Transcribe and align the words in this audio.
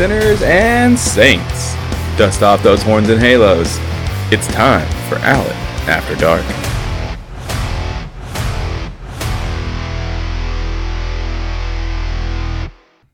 sinners, 0.00 0.40
and 0.40 0.98
saints. 0.98 1.74
Dust 2.16 2.42
off 2.42 2.62
those 2.62 2.82
horns 2.82 3.10
and 3.10 3.20
halos. 3.20 3.76
It's 4.32 4.46
time 4.46 4.88
for 5.10 5.16
Allen 5.16 5.52
After 5.86 6.14
Dark. 6.14 6.40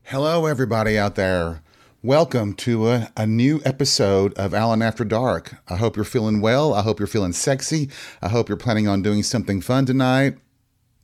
Hello, 0.03 0.45
everybody 0.45 0.97
out 0.97 1.15
there. 1.15 1.61
Welcome 2.01 2.53
to 2.53 2.87
a, 2.87 3.11
a, 3.17 3.27
new 3.27 3.59
episode 3.65 4.33
of 4.35 4.53
Allen 4.53 4.81
After 4.81 5.03
Dark. 5.03 5.57
I 5.67 5.75
hope 5.75 5.97
you're 5.97 6.05
feeling 6.05 6.39
well. 6.39 6.73
I 6.73 6.83
hope 6.83 7.01
you're 7.01 7.07
feeling 7.07 7.33
sexy. 7.33 7.89
I 8.21 8.29
hope 8.29 8.47
you're 8.47 8.55
planning 8.57 8.87
on 8.87 9.01
doing 9.01 9.23
something 9.23 9.59
fun 9.59 9.85
tonight, 9.85 10.37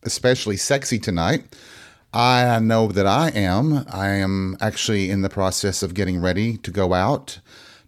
especially 0.03 0.55
sexy 0.55 0.97
tonight. 0.97 1.43
I 2.13 2.59
know 2.59 2.87
that 2.87 3.07
I 3.07 3.29
am. 3.29 3.85
I 3.91 4.09
am 4.09 4.55
actually 4.61 5.09
in 5.09 5.23
the 5.23 5.29
process 5.29 5.81
of 5.81 5.95
getting 5.95 6.21
ready 6.21 6.57
to 6.57 6.69
go 6.69 6.93
out, 6.93 7.39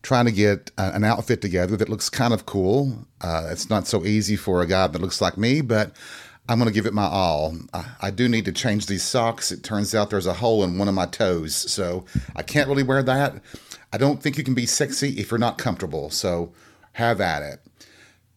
trying 0.02 0.26
to 0.26 0.32
get 0.32 0.72
an 0.78 1.04
outfit 1.04 1.42
together 1.42 1.78
that 1.78 1.90
looks 1.90 2.10
kind 2.10 2.34
of 2.34 2.48
cool. 2.48 3.06
Uh, 3.22 3.48
it's 3.52 3.70
not 3.70 3.88
so 3.88 4.04
easy 4.04 4.36
for 4.36 4.62
a 4.62 4.68
guy 4.68 4.88
that 4.88 5.02
looks 5.02 5.22
like 5.22 5.38
me, 5.38 5.62
but 5.62 5.96
I'm 6.50 6.58
going 6.58 6.68
to 6.68 6.74
give 6.74 6.88
it 6.88 6.94
my 6.94 7.06
all. 7.06 7.56
I, 7.74 7.86
I, 8.02 8.12
do 8.12 8.28
need 8.28 8.46
to 8.46 8.52
change 8.52 8.86
these 8.86 9.04
socks. 9.04 9.52
It 9.52 9.64
turns 9.64 9.96
out 9.96 10.10
there's 10.10 10.28
a 10.28 10.34
hole 10.34 10.64
in 10.64 10.78
one 10.78 10.88
of 10.88 10.94
my 10.94 11.08
toes, 11.08 11.56
so 11.56 12.06
I 12.36 12.44
can't 12.44 12.68
really 12.68 12.84
wear 12.84 13.02
that. 13.04 13.42
I 13.94 13.98
don't 13.98 14.22
think 14.22 14.38
you 14.38 14.44
can 14.44 14.54
be 14.54 14.66
sexy 14.66 15.20
if 15.20 15.32
you're 15.32 15.40
not 15.40 15.58
comfortable, 15.58 16.10
so 16.10 16.52
have 16.94 17.20
at 17.20 17.42
it. 17.42 17.62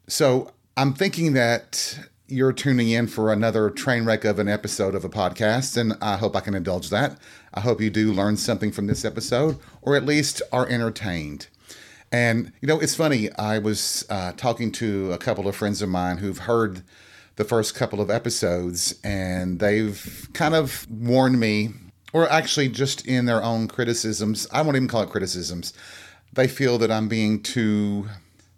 So 0.07 0.53
I'm 0.77 0.95
thinking 0.95 1.35
that 1.35 1.99
you're 2.29 2.53
tuning 2.53 2.91
in 2.91 3.07
for 3.07 3.33
another 3.33 3.71
train 3.71 4.05
wreck 4.05 4.25
of 4.25 4.39
an 4.39 4.49
episode 4.49 4.95
of 4.95 5.03
a 5.03 5.09
podcast, 5.09 5.79
and 5.79 5.97
I 6.03 6.19
hope 6.19 6.37
I 6.37 6.41
can 6.41 6.55
indulge 6.55 6.91
that. 6.91 7.19
I 7.55 7.61
hope 7.61 7.81
you 7.81 7.89
do 7.89 8.13
learn 8.13 8.37
something 8.37 8.71
from 8.71 8.87
this 8.87 9.05
episode, 9.05 9.59
or 9.81 9.97
at 9.97 10.05
least 10.05 10.43
are 10.53 10.69
entertained. 10.69 11.49
And, 12.13 12.53
you 12.61 12.69
know, 12.69 12.81
it's 12.81 12.95
funny, 12.95 13.33
I 13.33 13.59
was 13.59 14.05
uh, 14.11 14.33
talking 14.33 14.71
to 14.73 15.13
a 15.13 15.19
couple 15.19 15.49
of 15.49 15.57
friends 15.57 15.81
of 15.81 15.89
mine 15.89 16.19
who've 16.19 16.39
heard 16.39 16.83
the 17.37 17.45
first 17.45 17.75
couple 17.75 18.01
of 18.01 18.11
episodes, 18.11 18.95
and 19.03 19.59
they've 19.59 20.29
kind 20.35 20.55
of 20.55 20.87
warned 20.91 21.41
me, 21.41 21.71
or 22.13 22.31
actually 22.31 22.69
just 22.69 23.07
in 23.07 23.25
their 23.25 23.43
own 23.43 23.69
criticisms, 23.69 24.47
I 24.53 24.61
won't 24.61 24.77
even 24.77 24.89
call 24.89 25.03
it 25.03 25.11
criticisms, 25.11 25.73
they 26.35 26.47
feel 26.47 26.77
that 26.79 26.91
I'm 26.91 27.09
being 27.09 27.43
too 27.43 28.07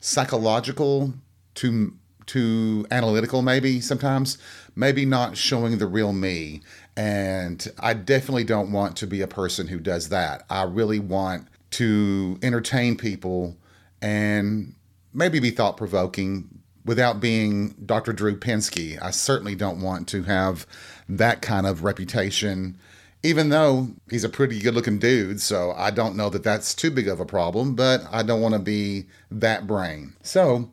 psychological, 0.01 1.15
too 1.55 1.95
too 2.27 2.87
analytical 2.91 3.43
maybe 3.43 3.81
sometimes 3.81 4.39
maybe 4.77 5.05
not 5.05 5.37
showing 5.37 5.79
the 5.79 5.87
real 5.87 6.13
me 6.13 6.61
and 6.97 7.69
i 7.79 7.93
definitely 7.93 8.45
don't 8.45 8.73
want 8.73 8.97
to 8.97 9.07
be 9.07 9.21
a 9.21 9.27
person 9.27 9.69
who 9.69 9.79
does 9.79 10.09
that 10.09 10.45
i 10.51 10.63
really 10.63 10.99
want 10.99 11.47
to 11.71 12.39
entertain 12.43 12.97
people 12.97 13.57
and 14.03 14.75
maybe 15.13 15.41
be 15.41 15.51
thought 15.51 15.77
provoking 15.77 16.49
without 16.85 17.21
being 17.21 17.75
Dr. 17.85 18.13
Drew 18.13 18.37
Pinsky. 18.37 19.01
I 19.01 19.11
certainly 19.11 19.55
don't 19.55 19.81
want 19.81 20.09
to 20.09 20.23
have 20.25 20.67
that 21.09 21.43
kind 21.43 21.67
of 21.67 21.85
reputation, 21.85 22.79
even 23.23 23.51
though 23.51 23.91
he's 24.09 24.25
a 24.25 24.29
pretty 24.29 24.59
good 24.61 24.75
looking 24.75 24.99
dude. 24.99 25.41
So 25.41 25.73
I 25.73 25.91
don't 25.91 26.17
know 26.17 26.31
that 26.31 26.43
that's 26.43 26.75
too 26.75 26.91
big 26.91 27.09
of 27.09 27.21
a 27.21 27.27
problem, 27.27 27.75
but 27.75 28.03
I 28.11 28.23
don't 28.23 28.41
want 28.41 28.55
to 28.55 28.61
be 28.61 29.07
that 29.31 29.67
brain. 29.67 30.15
So, 30.23 30.71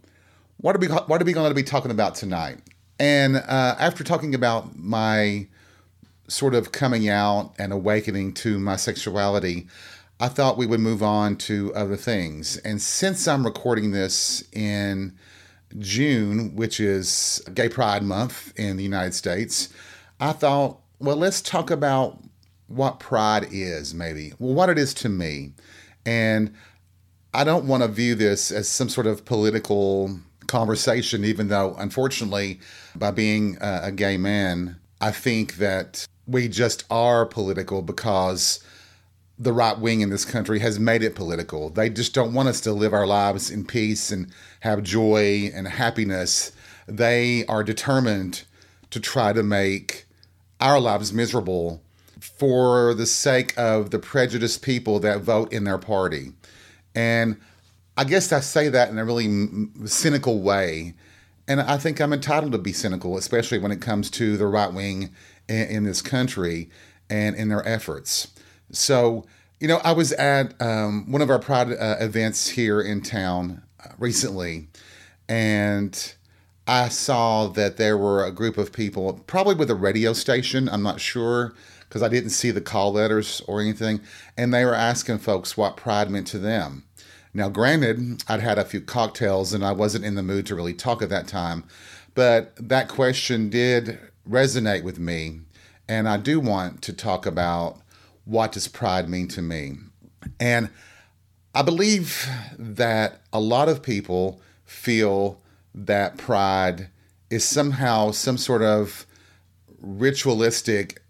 what 0.57 0.75
are 0.75 0.79
we, 0.79 0.87
what 0.87 1.21
are 1.21 1.25
we 1.25 1.33
going 1.33 1.49
to 1.49 1.55
be 1.55 1.63
talking 1.63 1.91
about 1.91 2.15
tonight? 2.15 2.59
And 2.99 3.37
uh, 3.37 3.75
after 3.79 4.03
talking 4.03 4.33
about 4.33 4.75
my 4.77 5.47
sort 6.27 6.55
of 6.55 6.71
coming 6.71 7.07
out 7.07 7.53
and 7.57 7.71
awakening 7.71 8.33
to 8.33 8.59
my 8.59 8.75
sexuality, 8.75 9.67
I 10.19 10.27
thought 10.27 10.57
we 10.57 10.65
would 10.65 10.79
move 10.79 11.03
on 11.03 11.35
to 11.37 11.73
other 11.75 11.95
things. 11.95 12.57
And 12.57 12.81
since 12.81 13.27
I'm 13.27 13.45
recording 13.45 13.91
this 13.91 14.43
in 14.51 15.15
June, 15.77 16.55
which 16.55 16.79
is 16.79 17.41
Gay 17.53 17.69
Pride 17.69 18.03
Month 18.03 18.51
in 18.57 18.77
the 18.77 18.83
United 18.83 19.13
States, 19.13 19.69
I 20.19 20.31
thought, 20.31 20.79
well, 20.99 21.17
let's 21.17 21.41
talk 21.41 21.69
about 21.69 22.19
what 22.67 22.99
pride 22.99 23.47
is, 23.51 23.93
maybe. 23.93 24.33
Well, 24.39 24.55
what 24.55 24.69
it 24.69 24.79
is 24.79 24.93
to 24.95 25.09
me. 25.09 25.53
And 26.05 26.53
I 27.33 27.43
don't 27.43 27.67
want 27.67 27.83
to 27.83 27.89
view 27.89 28.15
this 28.15 28.51
as 28.51 28.67
some 28.67 28.89
sort 28.89 29.05
of 29.05 29.23
political 29.23 30.19
conversation, 30.47 31.23
even 31.23 31.47
though, 31.49 31.75
unfortunately, 31.77 32.59
by 32.95 33.11
being 33.11 33.57
a 33.61 33.91
gay 33.91 34.17
man, 34.17 34.77
I 34.99 35.11
think 35.11 35.57
that 35.57 36.07
we 36.25 36.47
just 36.47 36.83
are 36.89 37.25
political 37.25 37.81
because 37.81 38.63
the 39.39 39.53
right 39.53 39.77
wing 39.77 40.01
in 40.01 40.09
this 40.09 40.25
country 40.25 40.59
has 40.59 40.79
made 40.79 41.03
it 41.03 41.13
political. 41.13 41.69
They 41.69 41.89
just 41.89 42.13
don't 42.13 42.33
want 42.33 42.49
us 42.49 42.59
to 42.61 42.71
live 42.71 42.93
our 42.93 43.05
lives 43.05 43.51
in 43.51 43.65
peace 43.65 44.11
and 44.11 44.31
have 44.61 44.81
joy 44.81 45.51
and 45.53 45.67
happiness. 45.67 46.51
They 46.87 47.45
are 47.45 47.63
determined 47.63 48.43
to 48.89 48.99
try 48.99 49.33
to 49.33 49.43
make 49.43 50.05
our 50.59 50.79
lives 50.79 51.13
miserable 51.13 51.83
for 52.19 52.95
the 52.95 53.05
sake 53.05 53.53
of 53.57 53.91
the 53.91 53.99
prejudiced 53.99 54.63
people 54.63 54.99
that 55.01 55.21
vote 55.21 55.53
in 55.53 55.65
their 55.65 55.77
party. 55.77 56.31
And 56.95 57.39
I 57.97 58.03
guess 58.03 58.31
I 58.31 58.41
say 58.41 58.69
that 58.69 58.89
in 58.89 58.99
a 58.99 59.03
really 59.03 59.27
cynical 59.85 60.41
way. 60.41 60.93
And 61.47 61.61
I 61.61 61.77
think 61.77 61.99
I'm 61.99 62.13
entitled 62.13 62.51
to 62.51 62.57
be 62.57 62.73
cynical, 62.73 63.17
especially 63.17 63.57
when 63.57 63.71
it 63.71 63.81
comes 63.81 64.11
to 64.11 64.37
the 64.37 64.45
right 64.47 64.71
wing 64.71 65.09
in, 65.47 65.67
in 65.67 65.83
this 65.83 66.01
country 66.01 66.69
and 67.09 67.35
in 67.35 67.49
their 67.49 67.67
efforts. 67.67 68.27
So, 68.71 69.25
you 69.59 69.67
know, 69.67 69.79
I 69.83 69.93
was 69.93 70.11
at 70.13 70.61
um, 70.61 71.11
one 71.11 71.21
of 71.21 71.29
our 71.29 71.39
Pride 71.39 71.71
uh, 71.71 71.95
events 71.99 72.49
here 72.49 72.81
in 72.81 73.01
town 73.01 73.63
uh, 73.83 73.93
recently, 73.97 74.67
and 75.27 76.13
I 76.67 76.89
saw 76.89 77.47
that 77.47 77.77
there 77.77 77.97
were 77.97 78.25
a 78.25 78.31
group 78.31 78.57
of 78.57 78.73
people, 78.73 79.21
probably 79.25 79.55
with 79.55 79.71
a 79.71 79.75
radio 79.75 80.11
station, 80.11 80.67
I'm 80.67 80.83
not 80.83 80.99
sure, 80.99 81.55
because 81.87 82.03
I 82.03 82.09
didn't 82.09 82.31
see 82.31 82.51
the 82.51 82.61
call 82.61 82.91
letters 82.91 83.41
or 83.47 83.61
anything, 83.61 84.01
and 84.35 84.53
they 84.53 84.65
were 84.65 84.75
asking 84.75 85.19
folks 85.19 85.55
what 85.55 85.77
Pride 85.77 86.11
meant 86.11 86.27
to 86.27 86.39
them. 86.39 86.83
Now, 87.37 87.49
granted, 87.49 88.23
I'd 88.27 88.39
had 88.39 88.57
a 88.57 88.65
few 88.65 88.81
cocktails 88.81 89.53
and 89.53 89.63
I 89.63 89.71
wasn't 89.71 90.05
in 90.05 90.15
the 90.15 90.23
mood 90.23 90.47
to 90.47 90.55
really 90.55 90.73
talk 90.73 91.03
at 91.03 91.09
that 91.09 91.27
time, 91.27 91.65
but 92.15 92.51
that 92.55 92.87
question 92.87 93.51
did 93.51 93.99
resonate 94.27 94.81
with 94.81 94.97
me, 94.97 95.41
and 95.87 96.09
I 96.09 96.17
do 96.17 96.39
want 96.39 96.81
to 96.81 96.93
talk 96.93 97.27
about 97.27 97.79
what 98.25 98.53
does 98.53 98.67
pride 98.67 99.07
mean 99.07 99.27
to 99.27 99.43
me? 99.43 99.75
And 100.39 100.71
I 101.53 101.61
believe 101.61 102.27
that 102.57 103.21
a 103.31 103.39
lot 103.39 103.69
of 103.69 103.83
people 103.83 104.41
feel 104.65 105.39
that 105.75 106.17
pride 106.17 106.89
is 107.29 107.45
somehow 107.45 108.09
some 108.09 108.39
sort 108.39 108.63
of 108.63 109.05
ritualistic 109.79 111.03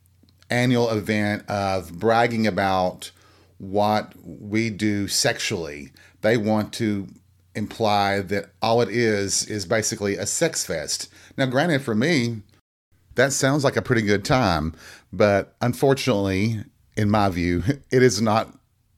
annual 0.49 0.89
event 0.89 1.47
of 1.47 1.97
bragging 1.97 2.45
about 2.45 3.11
what 3.59 4.11
we 4.21 4.69
do 4.69 5.07
sexually. 5.07 5.93
They 6.21 6.37
want 6.37 6.73
to 6.73 7.07
imply 7.55 8.21
that 8.21 8.51
all 8.61 8.81
it 8.81 8.89
is 8.89 9.45
is 9.47 9.65
basically 9.65 10.15
a 10.15 10.25
sex 10.25 10.65
fest. 10.65 11.09
Now, 11.37 11.47
granted, 11.47 11.81
for 11.81 11.95
me, 11.95 12.41
that 13.15 13.33
sounds 13.33 13.63
like 13.63 13.75
a 13.75 13.81
pretty 13.81 14.03
good 14.03 14.23
time, 14.23 14.75
but 15.11 15.55
unfortunately, 15.59 16.63
in 16.95 17.09
my 17.09 17.29
view, 17.29 17.63
it 17.91 18.03
is 18.03 18.21
not 18.21 18.53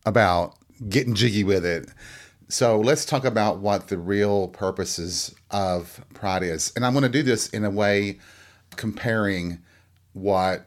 about 0.05 0.55
getting 0.87 1.15
jiggy 1.15 1.43
with 1.43 1.65
it. 1.65 1.89
So 2.49 2.79
let's 2.79 3.05
talk 3.05 3.25
about 3.25 3.59
what 3.59 3.87
the 3.89 3.97
real 3.97 4.47
purposes 4.47 5.35
of 5.51 6.03
pride 6.13 6.43
is. 6.43 6.73
And 6.75 6.85
I'm 6.85 6.93
going 6.93 7.03
to 7.03 7.09
do 7.09 7.21
this 7.21 7.47
in 7.49 7.63
a 7.63 7.69
way 7.69 8.19
comparing 8.75 9.59
what 10.13 10.65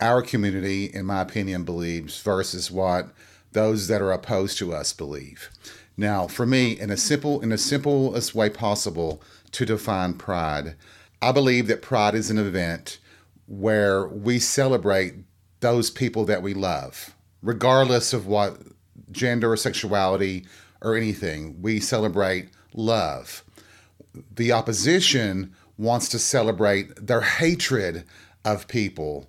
our 0.00 0.22
community, 0.22 0.86
in 0.86 1.06
my 1.06 1.22
opinion, 1.22 1.64
believes 1.64 2.20
versus 2.20 2.70
what 2.70 3.08
those 3.52 3.88
that 3.88 4.02
are 4.02 4.12
opposed 4.12 4.58
to 4.58 4.72
us 4.72 4.92
believe. 4.92 5.50
Now, 5.96 6.26
for 6.26 6.46
me, 6.46 6.78
in 6.78 6.90
a 6.90 6.96
simple, 6.96 7.40
in 7.40 7.50
the 7.50 7.58
simplest 7.58 8.34
way 8.34 8.48
possible 8.48 9.22
to 9.52 9.66
define 9.66 10.14
pride, 10.14 10.76
I 11.20 11.32
believe 11.32 11.66
that 11.66 11.82
pride 11.82 12.14
is 12.14 12.30
an 12.30 12.38
event 12.38 12.98
where 13.46 14.06
we 14.06 14.38
celebrate 14.38 15.14
those 15.60 15.90
people 15.90 16.24
that 16.24 16.42
we 16.42 16.54
love, 16.54 17.14
regardless 17.42 18.12
of 18.12 18.26
what 18.26 18.58
gender 19.10 19.52
or 19.52 19.56
sexuality 19.56 20.46
or 20.80 20.96
anything. 20.96 21.60
We 21.60 21.80
celebrate 21.80 22.48
love. 22.72 23.44
The 24.34 24.52
opposition 24.52 25.54
wants 25.76 26.08
to 26.10 26.18
celebrate 26.18 27.06
their 27.06 27.20
hatred 27.20 28.04
of 28.44 28.68
people, 28.68 29.28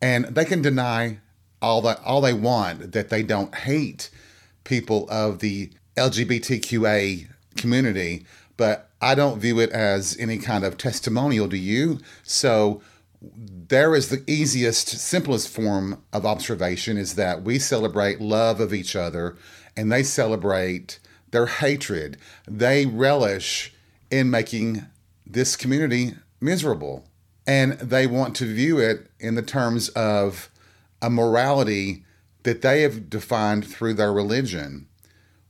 and 0.00 0.26
they 0.26 0.44
can 0.44 0.62
deny 0.62 1.18
all 1.64 1.80
that 1.82 2.00
all 2.04 2.20
they 2.20 2.34
want 2.34 2.92
that 2.92 3.08
they 3.08 3.22
don't 3.22 3.54
hate 3.54 4.10
people 4.64 5.08
of 5.08 5.38
the 5.38 5.70
LGBTQA 5.96 7.28
community, 7.56 8.26
but 8.56 8.90
I 9.00 9.14
don't 9.14 9.40
view 9.40 9.60
it 9.60 9.70
as 9.70 10.16
any 10.18 10.38
kind 10.38 10.64
of 10.64 10.76
testimonial 10.76 11.48
to 11.48 11.58
you. 11.58 12.00
So 12.22 12.82
there 13.22 13.94
is 13.94 14.10
the 14.10 14.22
easiest, 14.26 14.88
simplest 14.88 15.48
form 15.48 16.02
of 16.12 16.26
observation 16.26 16.98
is 16.98 17.14
that 17.14 17.42
we 17.42 17.58
celebrate 17.58 18.20
love 18.20 18.60
of 18.60 18.74
each 18.74 18.94
other 18.94 19.36
and 19.76 19.90
they 19.90 20.02
celebrate 20.02 20.98
their 21.30 21.46
hatred. 21.46 22.18
They 22.46 22.86
relish 22.86 23.72
in 24.10 24.30
making 24.30 24.86
this 25.26 25.56
community 25.56 26.14
miserable. 26.40 27.06
And 27.46 27.72
they 27.74 28.06
want 28.06 28.36
to 28.36 28.46
view 28.46 28.78
it 28.78 29.10
in 29.20 29.34
the 29.34 29.42
terms 29.42 29.88
of 29.90 30.50
a 31.04 31.10
morality 31.10 32.02
that 32.44 32.62
they 32.62 32.80
have 32.80 33.10
defined 33.10 33.66
through 33.66 33.92
their 33.92 34.12
religion, 34.12 34.86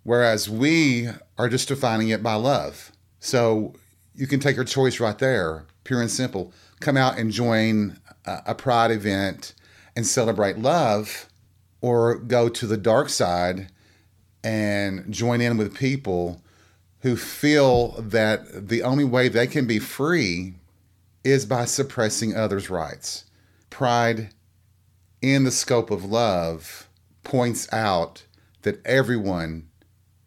whereas 0.03 0.51
we 0.51 1.09
are 1.39 1.49
just 1.49 1.69
defining 1.69 2.09
it 2.09 2.23
by 2.23 2.35
love. 2.35 2.91
So 3.21 3.75
you 4.15 4.27
can 4.27 4.41
take 4.41 4.57
your 4.57 4.65
choice 4.65 4.99
right 4.99 5.17
there, 5.19 5.67
pure 5.85 6.01
and 6.01 6.11
simple. 6.11 6.53
Come 6.81 6.97
out 6.97 7.19
and 7.19 7.31
join 7.31 7.99
a 8.27 8.55
pride 8.55 8.91
event 8.91 9.55
and 9.95 10.05
celebrate 10.05 10.59
love, 10.59 11.29
or 11.81 12.17
go 12.17 12.49
to 12.49 12.67
the 12.67 12.77
dark 12.77 13.09
side 13.09 13.71
and 14.43 15.13
join 15.13 15.41
in 15.41 15.57
with 15.57 15.77
people 15.77 16.43
who 17.01 17.17
feel 17.17 18.01
that 18.01 18.69
the 18.69 18.83
only 18.83 19.05
way 19.05 19.29
they 19.29 19.47
can 19.47 19.67
be 19.67 19.79
free 19.79 20.55
is 21.23 21.47
by 21.47 21.65
suppressing 21.65 22.35
others' 22.35 22.71
rights. 22.71 23.25
Pride 23.71 24.31
in 25.33 25.45
the 25.45 25.51
scope 25.51 25.91
of 25.91 26.05
love 26.05 26.87
points 27.23 27.67
out 27.73 28.27
that 28.61 28.85
everyone 28.85 29.67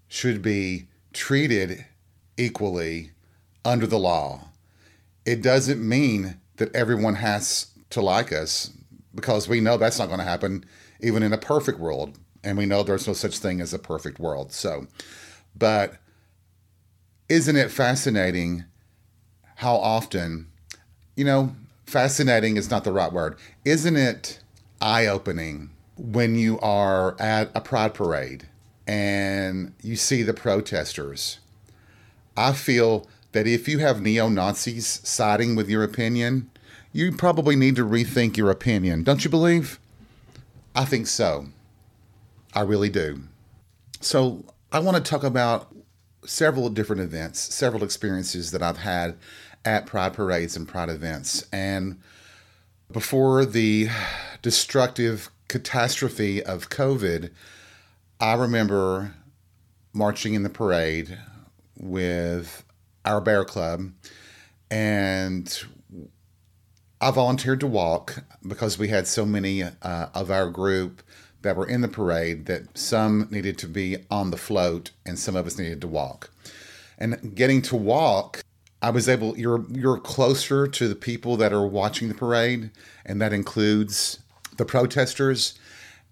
should 0.07 0.41
be 0.41 0.87
treated 1.13 1.85
equally 2.35 3.11
under 3.63 3.85
the 3.85 3.99
law. 3.99 4.49
It 5.23 5.43
doesn't 5.43 5.87
mean 5.87 6.39
that 6.55 6.75
everyone 6.75 7.15
has 7.15 7.67
to 7.91 8.01
like 8.01 8.33
us 8.33 8.71
because 9.13 9.47
we 9.47 9.61
know 9.61 9.77
that's 9.77 9.99
not 9.99 10.07
going 10.07 10.17
to 10.17 10.25
happen 10.25 10.65
even 10.99 11.21
in 11.21 11.31
a 11.31 11.37
perfect 11.37 11.77
world. 11.77 12.17
And 12.43 12.57
we 12.57 12.65
know 12.65 12.81
there's 12.81 13.05
no 13.05 13.13
such 13.13 13.37
thing 13.37 13.61
as 13.61 13.75
a 13.75 13.79
perfect 13.79 14.19
world. 14.19 14.51
So, 14.51 14.87
but 15.55 15.97
isn't 17.29 17.55
it 17.55 17.69
fascinating 17.69 18.65
how 19.57 19.75
often, 19.75 20.47
you 21.15 21.25
know, 21.25 21.55
fascinating 21.85 22.57
is 22.57 22.71
not 22.71 22.83
the 22.83 22.91
right 22.91 23.13
word. 23.13 23.37
Isn't 23.63 23.95
it 23.95 24.39
eye 24.81 25.07
opening 25.07 25.71
when 25.97 26.35
you 26.35 26.59
are 26.59 27.19
at 27.19 27.49
a 27.55 27.61
pride 27.61 27.93
parade 27.93 28.47
and 28.85 29.73
you 29.81 29.95
see 29.95 30.23
the 30.23 30.33
protesters? 30.33 31.39
I 32.35 32.53
feel 32.53 33.07
that 33.31 33.47
if 33.47 33.67
you 33.67 33.79
have 33.79 34.01
neo 34.01 34.29
Nazis 34.29 35.01
siding 35.03 35.55
with 35.55 35.69
your 35.69 35.83
opinion, 35.83 36.49
you 36.93 37.11
probably 37.11 37.55
need 37.55 37.75
to 37.75 37.85
rethink 37.85 38.37
your 38.37 38.49
opinion. 38.49 39.03
Don't 39.03 39.23
you 39.23 39.29
believe? 39.29 39.79
I 40.75 40.85
think 40.85 41.07
so. 41.07 41.47
I 42.53 42.61
really 42.61 42.89
do. 42.89 43.23
So, 43.99 44.43
I 44.71 44.79
want 44.79 44.97
to 44.97 45.09
talk 45.09 45.23
about 45.23 45.73
several 46.25 46.69
different 46.69 47.01
events, 47.01 47.39
several 47.53 47.83
experiences 47.83 48.51
that 48.51 48.61
I've 48.61 48.77
had 48.77 49.15
at 49.63 49.85
Pride 49.85 50.13
parades 50.13 50.55
and 50.55 50.67
Pride 50.67 50.89
events. 50.89 51.47
And 51.51 51.99
before 52.91 53.45
the 53.45 53.89
destructive 54.41 55.29
catastrophe 55.47 56.43
of 56.43 56.69
COVID, 56.69 57.31
I 58.19 58.33
remember 58.33 59.13
marching 59.93 60.33
in 60.33 60.43
the 60.43 60.49
parade 60.49 61.17
with 61.77 62.63
our 63.05 63.21
bear 63.21 63.45
club 63.45 63.91
and 64.69 65.63
I 66.99 67.11
volunteered 67.11 67.59
to 67.59 67.67
walk 67.67 68.23
because 68.45 68.79
we 68.79 68.87
had 68.87 69.07
so 69.07 69.25
many 69.25 69.63
uh, 69.63 69.71
of 70.13 70.31
our 70.31 70.49
group 70.49 71.03
that 71.43 71.55
were 71.55 71.67
in 71.67 71.81
the 71.81 71.87
parade 71.87 72.47
that 72.47 72.77
some 72.77 73.27
needed 73.29 73.57
to 73.59 73.67
be 73.67 73.97
on 74.09 74.31
the 74.31 74.37
float 74.37 74.91
and 75.05 75.19
some 75.19 75.35
of 75.35 75.45
us 75.45 75.59
needed 75.59 75.81
to 75.81 75.87
walk. 75.87 76.31
And 76.97 77.35
getting 77.35 77.61
to 77.63 77.75
walk, 77.75 78.41
I 78.81 78.91
was 78.91 79.09
able 79.09 79.37
you're 79.37 79.65
you're 79.71 79.99
closer 79.99 80.67
to 80.67 80.87
the 80.87 80.95
people 80.95 81.37
that 81.37 81.53
are 81.53 81.65
watching 81.65 82.09
the 82.09 82.13
parade 82.13 82.71
and 83.05 83.21
that 83.21 83.33
includes 83.33 84.19
the 84.57 84.65
protesters 84.65 85.57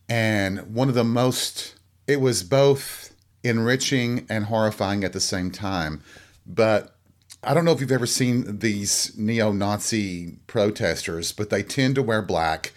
and 0.09 0.73
one 0.73 0.89
of 0.89 0.95
the 0.95 1.03
most 1.03 1.75
it 2.07 2.21
was 2.21 2.43
both 2.43 3.13
enriching 3.43 4.25
and 4.29 4.45
horrifying 4.45 5.03
at 5.03 5.13
the 5.13 5.19
same 5.19 5.51
time. 5.51 6.01
But 6.45 6.95
I 7.43 7.53
don't 7.53 7.65
know 7.65 7.71
if 7.71 7.79
you've 7.79 7.91
ever 7.91 8.07
seen 8.07 8.59
these 8.59 9.15
neo 9.17 9.51
Nazi 9.51 10.39
protesters, 10.47 11.31
but 11.31 11.49
they 11.49 11.63
tend 11.63 11.95
to 11.95 12.03
wear 12.03 12.21
black. 12.21 12.73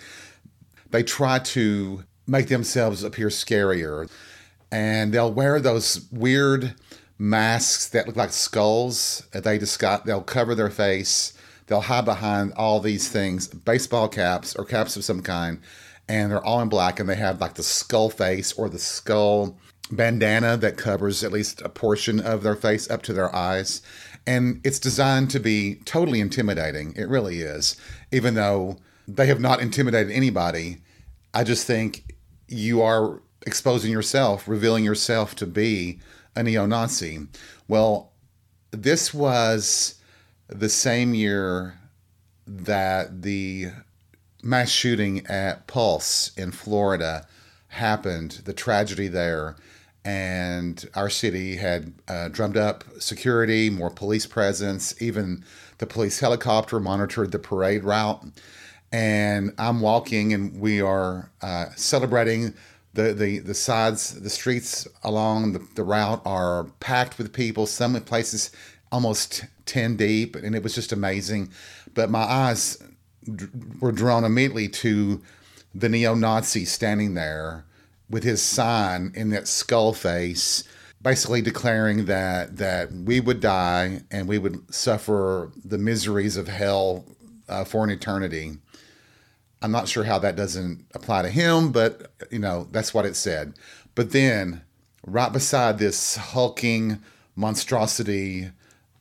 They 0.91 1.03
try 1.03 1.39
to 1.39 2.05
make 2.27 2.49
themselves 2.49 3.03
appear 3.03 3.29
scarier. 3.29 4.11
And 4.71 5.13
they'll 5.15 5.33
wear 5.33 5.59
those 5.59 6.07
weird 6.13 6.75
masks 7.19 7.89
that 7.89 8.07
look 8.07 8.17
like 8.17 8.33
skulls. 8.33 9.27
Uh, 9.35 9.41
they 9.41 9.59
just 9.59 9.79
got, 9.79 10.07
they'll 10.07 10.23
cover 10.23 10.55
their 10.55 10.71
face. 10.71 11.33
They'll 11.67 11.81
hide 11.83 12.05
behind 12.05 12.53
all 12.55 12.81
these 12.81 13.09
things, 13.09 13.49
baseball 13.49 14.09
caps 14.09 14.57
or 14.57 14.65
caps 14.65 14.97
of 14.97 15.05
some 15.05 15.23
kind. 15.23 15.61
And 16.09 16.31
they're 16.31 16.45
all 16.45 16.63
in 16.63 16.69
black 16.69 16.99
and 16.99 17.09
they 17.09 17.17
have 17.17 17.41
like 17.41 17.55
the 17.55 17.63
skull 17.63 18.09
face 18.09 18.53
or 18.55 18.69
the 18.69 18.79
skull 18.79 19.59
bandana 19.91 20.57
that 20.57 20.77
covers 20.77 21.23
at 21.23 21.33
least 21.33 21.61
a 21.63 21.69
portion 21.69 22.21
of 22.21 22.43
their 22.43 22.57
face 22.57 22.89
up 22.91 23.03
to 23.03 23.13
their 23.13 23.35
eyes 23.35 23.83
and 24.29 24.61
it's 24.63 24.79
designed 24.79 25.31
to 25.31 25.41
be 25.41 25.77
totally 25.87 26.21
intimidating. 26.21 26.93
It 26.97 27.09
really 27.09 27.41
is. 27.41 27.77
Even 28.13 28.35
though 28.35 28.77
they 29.07 29.27
have 29.27 29.41
not 29.41 29.63
intimidated 29.63 30.13
anybody, 30.13 30.83
I 31.33 31.45
just 31.45 31.67
think 31.67 32.15
you 32.47 32.83
are 32.83 33.23
exposing 33.47 33.91
yourself, 33.91 34.47
revealing 34.47 34.85
yourself 34.85 35.35
to 35.37 35.47
be 35.47 35.99
a 36.35 36.43
neo 36.43 36.67
Nazi. 36.67 37.27
Well, 37.67 38.13
this 38.71 39.13
was 39.13 39.97
the 40.49 40.69
same 40.69 41.15
year 41.15 41.79
that 42.47 43.23
the 43.23 43.69
mass 44.43 44.71
shooting 44.71 45.27
at 45.27 45.67
Pulse 45.67 46.33
in 46.37 46.53
Florida 46.53 47.27
happened, 47.69 48.43
the 48.45 48.53
tragedy 48.53 49.09
there 49.09 49.57
and 50.09 50.89
our 50.95 51.11
city 51.11 51.57
had 51.57 51.93
uh, 52.09 52.29
drummed 52.29 52.57
up 52.57 52.83
security, 52.99 53.69
more 53.69 53.91
police 53.91 54.25
presence. 54.25 54.95
Even 55.03 55.45
the 55.79 55.87
police 55.87 56.21
helicopter 56.21 56.81
monitored 56.81 57.31
the 57.31 57.39
parade 57.39 57.85
route. 57.85 58.25
And 58.91 59.53
I'm 59.59 59.83
walking, 59.83 60.33
and 60.33 60.59
we 60.59 60.81
are 60.81 61.31
uh, 61.43 61.67
celebrating. 61.77 62.55
The, 62.95 63.13
the, 63.13 63.39
the 63.39 63.55
sides, 63.55 64.19
the 64.21 64.31
streets 64.31 64.89
along 65.05 65.53
the, 65.53 65.67
the 65.75 65.85
route 65.85 66.23
are 66.25 66.65
packed 66.81 67.19
with 67.19 67.33
people, 67.33 67.67
some 67.67 67.95
places 68.03 68.51
almost 68.91 69.45
10 69.67 69.97
deep, 69.97 70.35
and 70.35 70.55
it 70.55 70.63
was 70.63 70.75
just 70.75 70.93
amazing. 70.93 71.51
But 71.95 72.11
my 72.11 72.23
eyes 72.23 72.83
were 73.81 73.93
drawn 73.93 74.25
immediately 74.25 74.69
to 74.69 75.23
the 75.75 75.89
neo 75.89 76.15
Nazi 76.15 76.65
standing 76.65 77.15
there 77.15 77.65
with 78.09 78.25
his 78.25 78.43
sign 78.43 79.13
in 79.15 79.31
that 79.31 79.47
skull 79.47 79.93
face, 79.93 80.65
basically 81.03 81.43
declaring 81.43 82.07
that 82.07 82.57
that 82.57 82.91
we 82.93 83.21
would 83.21 83.41
die 83.41 84.03
and 84.11 84.27
we 84.27 84.39
would 84.39 84.75
suffer 84.75 85.53
the 85.65 85.79
miseries 85.79 86.37
of 86.37 86.49
hell 86.49 87.05
uh, 87.49 87.65
for 87.65 87.85
an 87.85 87.91
eternity. 87.91 88.55
I'm 89.61 89.73
not 89.73 89.89
sure 89.89 90.05
how 90.05 90.19
that 90.21 90.37
doesn't 90.37 90.87
apply 90.95 91.23
to 91.23 91.31
him, 91.31 91.73
but 91.73 92.13
you 92.31 92.39
know 92.39 92.69
that's 92.71 92.95
what 92.95 93.07
it 93.07 93.17
said. 93.17 93.55
But 93.95 94.13
then, 94.13 94.63
right 95.05 95.33
beside 95.33 95.79
this 95.79 96.17
hulking 96.17 97.01
monstrosity 97.35 98.51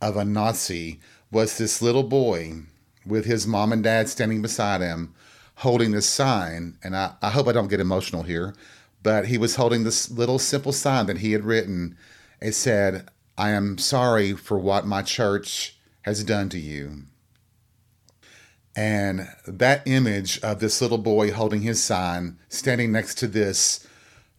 of 0.02 0.16
a 0.18 0.26
Nazi 0.26 1.00
was 1.32 1.58
this 1.58 1.82
little 1.82 2.04
boy 2.04 2.62
with 3.06 3.26
his 3.26 3.48
mom 3.48 3.72
and 3.72 3.84
dad 3.84 4.10
standing 4.10 4.42
beside 4.42 4.82
him, 4.82 5.14
holding 5.56 5.92
this 5.92 6.08
sign. 6.08 6.78
And 6.84 6.96
I, 6.96 7.14
I 7.22 7.30
hope 7.30 7.48
I 7.48 7.52
don't 7.52 7.70
get 7.70 7.80
emotional 7.80 8.24
here, 8.24 8.54
but 9.04 9.28
he 9.28 9.38
was 9.38 9.56
holding 9.56 9.84
this 9.84 10.10
little 10.12 10.40
simple 10.40 10.72
sign 10.72 11.06
that 11.08 11.20
he 11.20 11.32
had 11.32 11.46
written. 11.46 11.98
It 12.42 12.54
said, 12.54 13.10
I 13.38 13.52
am 13.52 13.78
sorry 13.78 14.34
for 14.34 14.58
what 14.58 14.86
my 14.86 15.02
church 15.02 15.78
has 16.04 16.24
done 16.24 16.50
to 16.50 16.60
you. 16.60 17.04
And 18.78 19.28
that 19.48 19.82
image 19.88 20.40
of 20.42 20.60
this 20.60 20.84
little 20.84 21.00
boy 21.00 21.32
holding 21.32 21.62
his 21.62 21.84
sign, 21.84 22.38
standing 22.48 22.92
next 22.92 23.16
to 23.16 23.28
this 23.28 23.86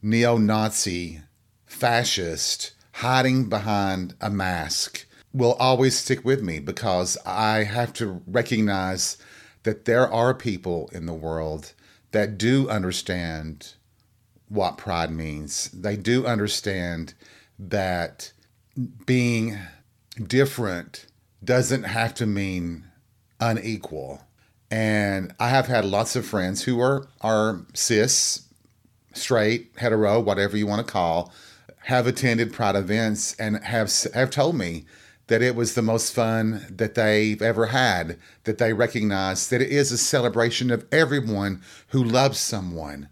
neo 0.01 0.39
Nazi 0.39 1.23
fascist 1.67 2.73
hiding 2.93 3.49
behind 3.49 4.15
a 4.21 4.31
mask, 4.31 5.07
will 5.33 5.55
always 5.55 5.99
stick 5.99 6.25
with 6.25 6.41
me 6.41 6.61
because 6.61 7.19
I 7.27 7.65
have 7.65 7.93
to 7.95 8.23
recognize 8.29 9.19
that 9.65 9.87
there 9.87 10.09
are 10.09 10.33
people 10.35 10.89
in 10.93 11.07
the 11.07 11.15
world 11.15 11.75
that 12.13 12.39
do 12.39 12.69
understand 12.71 13.75
what 14.49 14.79
pride 14.79 15.11
means. 15.11 15.69
They 15.73 15.97
do 15.97 16.25
understand 16.27 17.15
that 17.59 18.33
being 19.05 19.59
different 20.25 21.07
doesn't 21.45 21.83
have 21.83 22.15
to 22.15 22.27
mean 22.27 22.85
unequal. 23.41 24.23
And 24.71 25.35
I 25.41 25.49
have 25.49 25.67
had 25.67 25.85
lots 25.85 26.15
of 26.17 26.27
friends 26.27 26.65
who 26.65 26.81
are, 26.81 27.09
are 27.21 27.61
cis, 27.75 28.49
straight, 29.15 29.73
hetero, 29.77 30.21
whatever 30.21 30.57
you 30.57 30.67
want 30.67 30.87
to 30.87 30.93
call, 30.93 31.33
have 31.85 32.07
attended 32.07 32.53
Pride 32.53 32.77
events 32.77 33.35
and 33.39 33.63
have, 33.65 33.91
have 34.15 34.31
told 34.31 34.57
me 34.57 34.85
that 35.29 35.43
it 35.43 35.55
was 35.55 35.75
the 35.75 35.83
most 35.83 36.15
fun 36.15 36.67
that 36.71 36.95
they've 36.95 37.41
ever 37.41 37.67
had, 37.67 38.19
that 38.45 38.59
they 38.59 38.73
recognize 38.73 39.49
that 39.49 39.63
it 39.63 39.71
is 39.71 39.93
a 39.93 39.99
celebration 39.99 40.71
of 40.71 40.87
everyone 40.91 41.63
who 41.89 42.03
loves 42.03 42.39
someone. 42.39 43.09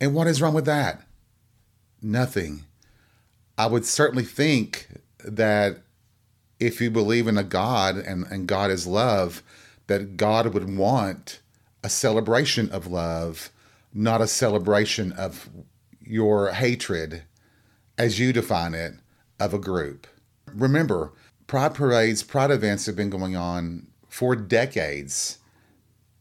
And 0.00 0.14
what 0.14 0.26
is 0.26 0.40
wrong 0.40 0.54
with 0.54 0.66
that? 0.66 1.02
Nothing. 2.00 2.64
I 3.56 3.66
would 3.66 3.86
certainly 3.86 4.24
think 4.24 4.88
that 5.24 5.78
if 6.60 6.80
you 6.80 6.90
believe 6.90 7.26
in 7.26 7.38
a 7.38 7.44
God 7.44 7.96
and, 7.96 8.26
and 8.26 8.46
God 8.46 8.70
is 8.70 8.86
love, 8.86 9.42
that 9.86 10.16
God 10.16 10.54
would 10.54 10.76
want 10.76 11.40
a 11.82 11.88
celebration 11.88 12.70
of 12.70 12.86
love, 12.86 13.50
not 13.92 14.20
a 14.20 14.26
celebration 14.26 15.12
of 15.12 15.48
your 16.00 16.52
hatred, 16.52 17.22
as 17.98 18.18
you 18.18 18.32
define 18.32 18.74
it, 18.74 18.94
of 19.38 19.52
a 19.54 19.58
group. 19.58 20.06
Remember, 20.52 21.12
Pride 21.46 21.74
parades, 21.74 22.22
Pride 22.22 22.50
events 22.50 22.86
have 22.86 22.96
been 22.96 23.10
going 23.10 23.36
on 23.36 23.88
for 24.08 24.34
decades. 24.34 25.38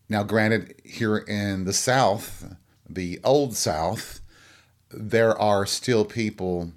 Now, 0.10 0.24
granted, 0.24 0.76
here 0.84 1.18
in 1.18 1.64
the 1.64 1.74
South, 1.74 2.56
the 2.90 3.20
old 3.24 3.56
South, 3.56 4.20
there 4.92 5.38
are 5.38 5.66
still 5.66 6.06
people 6.06 6.74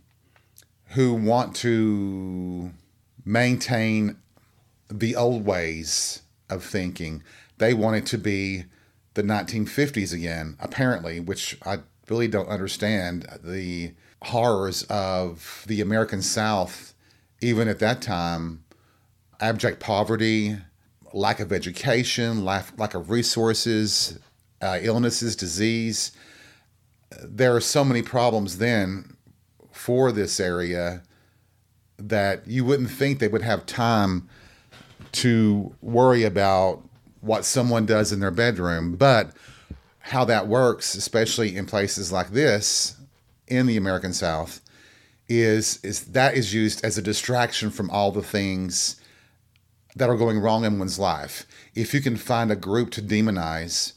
who 0.90 1.12
want 1.12 1.57
to 1.57 2.73
maintain 3.25 4.16
the 4.88 5.16
old 5.16 5.45
ways 5.45 6.23
of 6.49 6.65
thinking. 6.65 7.23
They 7.59 7.75
wanted 7.75 8.07
to 8.07 8.19
be 8.19 8.65
the 9.15 9.23
1950s 9.23 10.12
again, 10.12 10.57
apparently, 10.61 11.21
which 11.21 11.59
I 11.65 11.79
really 12.09 12.29
don't 12.29 12.49
understand 12.49 13.26
the 13.43 13.93
horrors 14.23 14.85
of 14.85 15.65
the 15.67 15.81
American 15.81 16.23
South, 16.23 16.95
even 17.41 17.69
at 17.69 17.79
that 17.81 18.03
time 18.03 18.65
abject 19.41 19.81
poverty, 19.81 20.57
lack 21.12 21.41
of 21.41 21.53
education, 21.53 22.45
lack, 22.45 22.79
lack 22.79 22.95
of 22.95 23.11
resources, 23.11 24.19
uh, 24.61 24.79
illnesses, 24.81 25.37
disease. 25.37 26.12
There 27.23 27.55
are 27.55 27.61
so 27.61 27.85
many 27.85 28.03
problems 28.03 28.59
then 28.59 29.17
for 29.73 30.12
this 30.12 30.41
area 30.41 31.03
that 31.99 32.47
you 32.47 32.65
wouldn't 32.65 32.91
think 32.91 33.19
they 33.19 33.29
would 33.29 33.43
have 33.43 33.67
time 33.67 34.29
to 35.12 35.75
worry 35.80 36.25
about 36.25 36.82
what 37.20 37.44
someone 37.44 37.86
does 37.86 38.12
in 38.12 38.20
their 38.20 38.30
bedroom. 38.30 38.96
But 38.96 39.32
how 40.00 40.25
that 40.26 40.46
works, 40.46 40.94
especially 40.94 41.56
in 41.56 41.66
places 41.66 42.12
like 42.12 42.30
this 42.30 42.96
in 43.48 43.66
the 43.66 43.76
American 43.76 44.12
South, 44.12 44.60
is 45.28 45.80
is 45.82 46.04
that 46.06 46.34
is 46.34 46.54
used 46.54 46.84
as 46.84 46.96
a 46.96 47.02
distraction 47.02 47.70
from 47.70 47.90
all 47.90 48.12
the 48.12 48.22
things 48.22 49.00
that 49.96 50.08
are 50.08 50.16
going 50.16 50.38
wrong 50.38 50.64
in 50.64 50.78
one's 50.78 50.98
life. 50.98 51.44
If 51.75 51.92
you 51.92 52.00
can 52.00 52.16
find 52.16 52.52
a 52.52 52.56
group 52.56 52.90
to 52.92 53.02
demonize, 53.02 53.94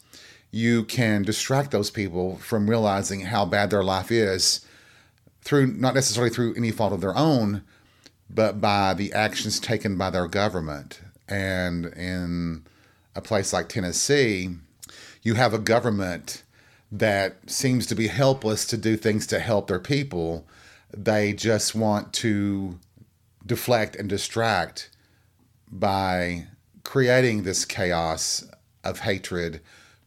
you 0.49 0.85
can 0.85 1.23
distract 1.23 1.71
those 1.71 1.91
people 1.91 2.37
from 2.37 2.69
realizing 2.69 3.21
how 3.21 3.45
bad 3.45 3.69
their 3.69 3.83
life 3.83 4.11
is 4.11 4.65
through 5.41 5.67
not 5.67 5.93
necessarily 5.93 6.31
through 6.31 6.55
any 6.55 6.71
fault 6.71 6.93
of 6.93 7.01
their 7.01 7.15
own, 7.15 7.63
but 8.29 8.61
by 8.61 8.93
the 8.93 9.11
actions 9.13 9.59
taken 9.59 9.97
by 9.97 10.09
their 10.09 10.27
government. 10.27 11.01
And 11.27 11.85
in 11.85 12.65
a 13.15 13.21
place 13.21 13.53
like 13.53 13.69
Tennessee, 13.69 14.49
you 15.23 15.35
have 15.35 15.53
a 15.53 15.59
government 15.59 16.43
that 16.91 17.37
seems 17.49 17.85
to 17.87 17.95
be 17.95 18.07
helpless 18.07 18.65
to 18.67 18.77
do 18.77 18.97
things 18.97 19.27
to 19.27 19.39
help 19.39 19.67
their 19.67 19.79
people. 19.79 20.47
They 20.95 21.33
just 21.33 21.75
want 21.75 22.13
to 22.13 22.79
deflect 23.45 23.95
and 23.95 24.09
distract 24.09 24.89
by 25.71 26.47
creating 26.83 27.43
this 27.43 27.65
chaos 27.65 28.43
of 28.83 28.99
hatred 29.01 29.61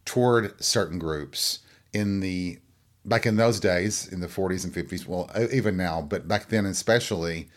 toward 0.05 0.63
certain 0.63 0.99
groups 0.99 1.61
in 1.93 2.21
the 2.21 2.59
back 3.05 3.27
in 3.27 3.37
those 3.37 3.61
days 3.61 4.09
in 4.09 4.21
the 4.21 4.27
40s 4.27 4.65
and 4.65 4.73
50s 4.73 5.07
well 5.07 5.31
even 5.53 5.77
now 5.77 6.01
but 6.01 6.27
back 6.27 6.49
then 6.49 6.67
especially 6.67 7.49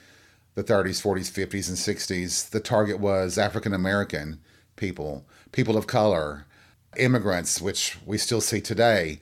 the 0.55 0.63
30s 0.63 1.01
40s 1.01 1.31
50s 1.31 1.69
and 1.69 1.77
60s 1.77 2.50
the 2.50 2.59
target 2.59 3.00
was 3.00 3.38
african 3.38 3.74
american 3.74 4.39
people 4.75 5.25
people 5.51 5.77
of 5.77 5.88
color 5.88 6.45
immigrants 6.97 7.62
which 7.62 7.97
we 8.05 8.17
still 8.17 8.41
see 8.41 8.62
today 8.62 9.19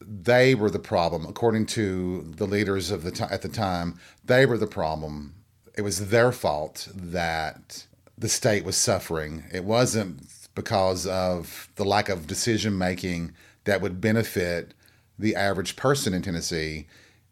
they 0.00 0.54
were 0.54 0.70
the 0.70 0.78
problem 0.78 1.26
according 1.26 1.66
to 1.66 2.32
the 2.36 2.46
leaders 2.46 2.90
of 2.90 3.02
the 3.02 3.10
t- 3.10 3.24
at 3.30 3.42
the 3.42 3.48
time 3.48 3.98
they 4.24 4.46
were 4.46 4.58
the 4.58 4.66
problem 4.66 5.34
it 5.76 5.82
was 5.82 6.08
their 6.08 6.32
fault 6.32 6.88
that 6.94 7.86
the 8.20 8.28
state 8.28 8.64
was 8.64 8.76
suffering. 8.76 9.44
It 9.50 9.64
wasn't 9.64 10.22
because 10.54 11.06
of 11.06 11.68
the 11.76 11.84
lack 11.84 12.08
of 12.10 12.26
decision 12.26 12.76
making 12.76 13.32
that 13.64 13.80
would 13.80 14.00
benefit 14.00 14.74
the 15.18 15.34
average 15.34 15.74
person 15.74 16.12
in 16.12 16.22
Tennessee. 16.22 16.86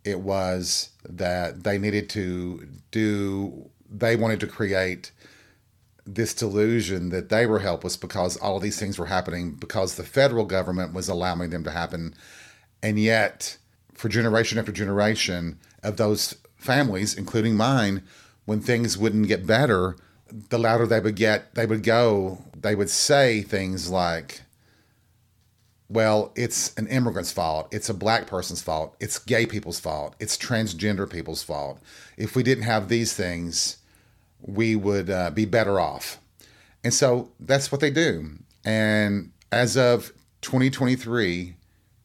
It 0.08 0.20
was 0.20 0.90
that 1.08 1.64
they 1.64 1.78
needed 1.78 2.08
to 2.10 2.66
do, 2.90 3.70
they 3.90 4.16
wanted 4.16 4.40
to 4.40 4.46
create 4.46 5.12
this 6.06 6.32
delusion 6.32 7.10
that 7.10 7.28
they 7.28 7.44
were 7.44 7.58
helpless 7.58 7.96
because 7.96 8.38
all 8.38 8.56
of 8.56 8.62
these 8.62 8.78
things 8.78 8.98
were 8.98 9.06
happening 9.06 9.52
because 9.52 9.94
the 9.94 10.02
federal 10.02 10.46
government 10.46 10.94
was 10.94 11.08
allowing 11.08 11.50
them 11.50 11.64
to 11.64 11.70
happen. 11.70 12.14
And 12.82 12.98
yet, 12.98 13.58
for 13.92 14.08
generation 14.08 14.58
after 14.58 14.72
generation 14.72 15.58
of 15.82 15.98
those 15.98 16.36
families, 16.56 17.14
including 17.14 17.56
mine, 17.56 18.02
when 18.46 18.60
things 18.60 18.96
wouldn't 18.96 19.28
get 19.28 19.46
better, 19.46 19.96
the 20.48 20.58
louder 20.58 20.86
they 20.86 21.00
would 21.00 21.16
get, 21.16 21.54
they 21.54 21.66
would 21.66 21.82
go, 21.82 22.44
they 22.56 22.74
would 22.74 22.90
say 22.90 23.42
things 23.42 23.90
like, 23.90 24.42
well, 25.88 26.32
it's 26.36 26.74
an 26.74 26.86
immigrant's 26.88 27.32
fault. 27.32 27.68
It's 27.72 27.88
a 27.88 27.94
black 27.94 28.26
person's 28.26 28.62
fault. 28.62 28.94
It's 29.00 29.18
gay 29.18 29.46
people's 29.46 29.80
fault. 29.80 30.14
It's 30.20 30.36
transgender 30.36 31.10
people's 31.10 31.42
fault. 31.42 31.80
If 32.16 32.36
we 32.36 32.42
didn't 32.42 32.64
have 32.64 32.88
these 32.88 33.14
things, 33.14 33.78
we 34.40 34.76
would 34.76 35.08
uh, 35.08 35.30
be 35.30 35.46
better 35.46 35.80
off. 35.80 36.18
And 36.84 36.92
so 36.92 37.30
that's 37.40 37.72
what 37.72 37.80
they 37.80 37.90
do. 37.90 38.30
And 38.64 39.32
as 39.50 39.76
of 39.76 40.12
2023, 40.42 41.54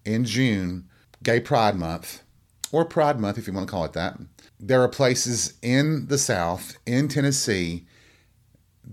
in 0.05 0.25
June, 0.25 0.87
Gay 1.21 1.39
Pride 1.39 1.75
Month, 1.75 2.23
or 2.71 2.85
Pride 2.85 3.19
Month 3.19 3.37
if 3.37 3.47
you 3.47 3.53
want 3.53 3.67
to 3.67 3.71
call 3.71 3.85
it 3.85 3.93
that, 3.93 4.17
there 4.59 4.81
are 4.81 4.89
places 4.89 5.53
in 5.61 6.07
the 6.07 6.17
South, 6.17 6.77
in 6.85 7.07
Tennessee, 7.07 7.85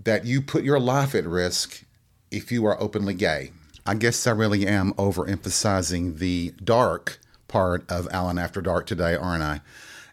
that 0.03 0.25
you 0.25 0.41
put 0.41 0.63
your 0.63 0.79
life 0.79 1.15
at 1.15 1.25
risk 1.25 1.83
if 2.29 2.51
you 2.51 2.65
are 2.65 2.79
openly 2.81 3.13
gay. 3.13 3.51
I 3.85 3.95
guess 3.95 4.27
I 4.27 4.31
really 4.31 4.67
am 4.67 4.93
overemphasizing 4.93 6.19
the 6.19 6.53
dark 6.63 7.19
part 7.47 7.89
of 7.91 8.07
Allen 8.11 8.37
After 8.37 8.61
Dark 8.61 8.85
today, 8.85 9.15
aren't 9.15 9.43
I? 9.43 9.61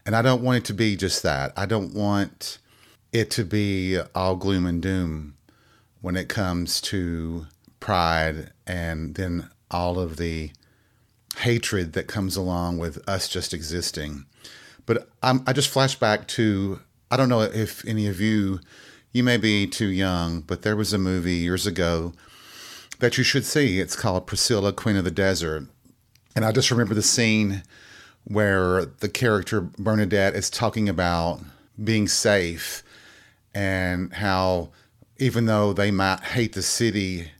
And 0.05 0.15
I 0.15 0.21
don't 0.23 0.41
want 0.41 0.57
it 0.57 0.65
to 0.65 0.73
be 0.73 0.95
just 0.95 1.21
that. 1.23 1.53
I 1.55 1.67
don't 1.67 1.93
want 1.93 2.57
it 3.13 3.29
to 3.31 3.43
be 3.43 3.99
all 4.15 4.35
gloom 4.35 4.65
and 4.65 4.81
doom 4.81 5.35
when 6.01 6.15
it 6.15 6.29
comes 6.29 6.81
to 6.81 7.45
pride 7.79 8.51
and 8.65 9.15
then 9.15 9.49
all 9.69 9.99
of 9.99 10.17
the 10.17 10.51
hatred 11.37 11.93
that 11.93 12.07
comes 12.07 12.35
along 12.35 12.79
with 12.79 13.07
us 13.07 13.29
just 13.29 13.53
existing. 13.53 14.25
But 14.87 15.07
I'm, 15.21 15.43
I 15.45 15.53
just 15.53 15.69
flash 15.69 15.95
back 15.95 16.27
to 16.29 16.79
I 17.11 17.17
don't 17.17 17.29
know 17.29 17.41
if 17.41 17.85
any 17.85 18.07
of 18.07 18.19
you 18.19 18.59
you 19.11 19.23
may 19.23 19.37
be 19.37 19.65
too 19.67 19.87
young, 19.87 20.41
but 20.41 20.61
there 20.61 20.75
was 20.75 20.93
a 20.93 20.97
movie 20.97 21.35
years 21.35 21.65
ago 21.65 22.13
that 22.99 23.17
you 23.17 23.23
should 23.23 23.45
see. 23.45 23.79
It's 23.79 23.95
called 23.95 24.27
Priscilla, 24.27 24.71
Queen 24.73 24.95
of 24.95 25.03
the 25.03 25.11
Desert. 25.11 25.65
And 26.35 26.45
I 26.45 26.51
just 26.51 26.71
remember 26.71 26.93
the 26.93 27.01
scene 27.01 27.63
where 28.25 28.85
the 28.85 29.09
character 29.09 29.61
Bernadette 29.61 30.35
is 30.35 30.49
talking 30.49 30.87
about 30.87 31.41
being 31.81 32.07
safe 32.07 32.83
and 33.53 34.13
how 34.13 34.69
even 35.17 35.45
though 35.45 35.73
they 35.73 35.91
might 35.91 36.19
hate 36.21 36.53
the 36.53 36.61
city, 36.61 37.31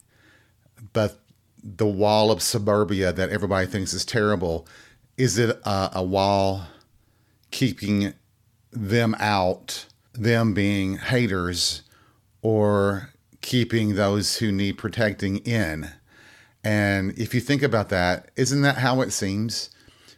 but 0.92 1.20
the 1.64 1.86
wall 1.86 2.32
of 2.32 2.42
suburbia 2.42 3.14
that 3.14 3.30
everybody 3.30 3.68
thinks 3.68 3.94
is 3.94 4.04
terrible, 4.04 4.68
is 5.18 5.38
it 5.38 5.50
a, 5.64 5.92
a 5.94 6.04
wall 6.04 6.64
keeping 7.52 8.14
them 8.72 9.16
out 9.20 9.86
them 10.14 10.54
being 10.54 10.98
haters 10.98 11.82
or 12.42 13.10
keeping 13.42 13.96
those 13.96 14.38
who 14.38 14.52
need 14.52 14.78
protecting 14.78 15.38
in. 15.38 15.92
And 16.64 17.18
if 17.18 17.34
you 17.34 17.40
think 17.40 17.64
about 17.64 17.90
that, 17.90 18.32
isn't 18.36 18.62
that 18.62 18.78
how 18.78 19.02
it 19.02 19.12
seems 19.12 19.70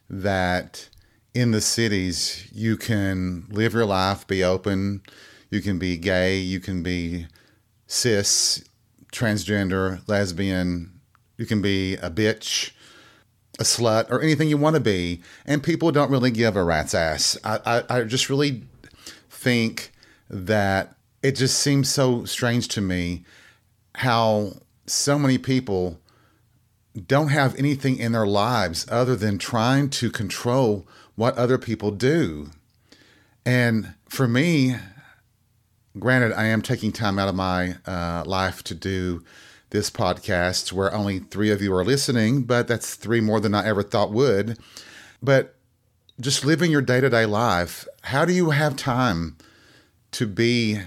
that 0.09 0.89
in 1.33 1.51
the 1.51 1.61
cities 1.61 2.47
you 2.51 2.77
can 2.77 3.45
live 3.49 3.73
your 3.73 3.85
life, 3.85 4.27
be 4.27 4.43
open, 4.43 5.01
you 5.49 5.61
can 5.61 5.77
be 5.79 5.97
gay, 5.97 6.37
you 6.37 6.59
can 6.59 6.81
be 6.81 7.27
cis, 7.87 8.63
transgender, 9.11 10.07
lesbian, 10.07 10.99
you 11.37 11.45
can 11.45 11.61
be 11.61 11.95
a 11.95 12.09
bitch, 12.09 12.71
a 13.59 13.63
slut, 13.63 14.09
or 14.09 14.21
anything 14.21 14.49
you 14.49 14.57
want 14.57 14.75
to 14.75 14.81
be. 14.81 15.21
And 15.45 15.63
people 15.63 15.91
don't 15.91 16.11
really 16.11 16.31
give 16.31 16.55
a 16.55 16.63
rat's 16.63 16.93
ass. 16.93 17.37
I, 17.43 17.59
I, 17.65 17.97
I 17.97 18.03
just 18.03 18.29
really 18.29 18.63
think 19.29 19.91
that 20.29 20.95
it 21.21 21.35
just 21.35 21.59
seems 21.59 21.89
so 21.89 22.25
strange 22.25 22.67
to 22.69 22.81
me 22.81 23.23
how 23.95 24.53
so 24.85 25.19
many 25.19 25.37
people 25.37 25.99
don't 27.07 27.29
have 27.29 27.57
anything 27.57 27.97
in 27.97 28.11
their 28.11 28.27
lives 28.27 28.85
other 28.89 29.15
than 29.15 29.37
trying 29.37 29.89
to 29.89 30.09
control 30.09 30.85
what 31.15 31.37
other 31.37 31.57
people 31.57 31.91
do. 31.91 32.49
And 33.45 33.93
for 34.09 34.27
me, 34.27 34.75
granted, 35.97 36.33
I 36.33 36.45
am 36.45 36.61
taking 36.61 36.91
time 36.91 37.17
out 37.17 37.29
of 37.29 37.35
my 37.35 37.75
uh, 37.85 38.23
life 38.25 38.63
to 38.63 38.75
do 38.75 39.23
this 39.69 39.89
podcast 39.89 40.73
where 40.73 40.93
only 40.93 41.19
three 41.19 41.49
of 41.49 41.61
you 41.61 41.73
are 41.73 41.85
listening, 41.85 42.43
but 42.43 42.67
that's 42.67 42.95
three 42.95 43.21
more 43.21 43.39
than 43.39 43.55
I 43.55 43.65
ever 43.65 43.83
thought 43.83 44.11
would. 44.11 44.57
But 45.23 45.55
just 46.19 46.45
living 46.45 46.71
your 46.71 46.81
day 46.81 46.99
to 46.99 47.09
day 47.09 47.25
life, 47.25 47.87
how 48.03 48.25
do 48.25 48.33
you 48.33 48.49
have 48.49 48.75
time 48.75 49.37
to 50.11 50.27
be 50.27 50.81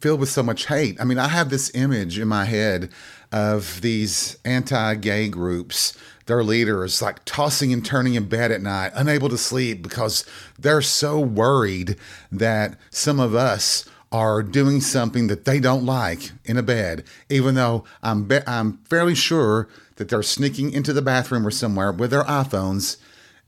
filled 0.00 0.20
with 0.20 0.28
so 0.28 0.42
much 0.42 0.66
hate? 0.66 1.00
I 1.00 1.04
mean, 1.04 1.18
I 1.18 1.28
have 1.28 1.50
this 1.50 1.74
image 1.74 2.18
in 2.18 2.28
my 2.28 2.44
head 2.44 2.90
of 3.32 3.80
these 3.80 4.38
anti 4.44 4.94
gay 4.94 5.28
groups, 5.28 5.96
their 6.26 6.42
leaders, 6.42 7.02
like 7.02 7.24
tossing 7.24 7.72
and 7.72 7.84
turning 7.84 8.14
in 8.14 8.28
bed 8.28 8.52
at 8.52 8.62
night, 8.62 8.92
unable 8.94 9.28
to 9.28 9.38
sleep 9.38 9.82
because 9.82 10.24
they're 10.58 10.82
so 10.82 11.18
worried 11.20 11.96
that 12.30 12.78
some 12.90 13.20
of 13.20 13.34
us 13.34 13.84
are 14.12 14.42
doing 14.42 14.80
something 14.80 15.26
that 15.26 15.44
they 15.44 15.60
don't 15.60 15.84
like 15.84 16.30
in 16.44 16.56
a 16.56 16.62
bed, 16.62 17.04
even 17.28 17.54
though 17.54 17.84
I'm 18.02 18.24
be- 18.24 18.46
I'm 18.46 18.78
fairly 18.84 19.14
sure 19.14 19.68
that 19.96 20.08
they're 20.08 20.22
sneaking 20.22 20.72
into 20.72 20.92
the 20.92 21.02
bathroom 21.02 21.46
or 21.46 21.50
somewhere 21.50 21.90
with 21.90 22.10
their 22.10 22.24
iPhones 22.24 22.98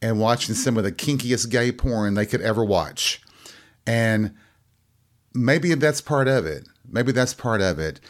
and 0.02 0.21
watching 0.21 0.55
some 0.55 0.76
of 0.76 0.85
the 0.85 0.93
kinkiest 0.93 1.50
gay 1.50 1.73
porn 1.73 2.14
they 2.14 2.26
could 2.26 2.40
ever 2.40 2.64
watch. 2.64 3.21
And 3.87 4.35
maybe 5.35 5.75
that's 5.75 6.00
part 6.00 6.28
of 6.28 6.47
it. 6.47 6.66
Maybe 6.88 7.12
that's 7.12 7.35
part 7.35 7.61
of 7.61 7.78
it. 7.78 8.00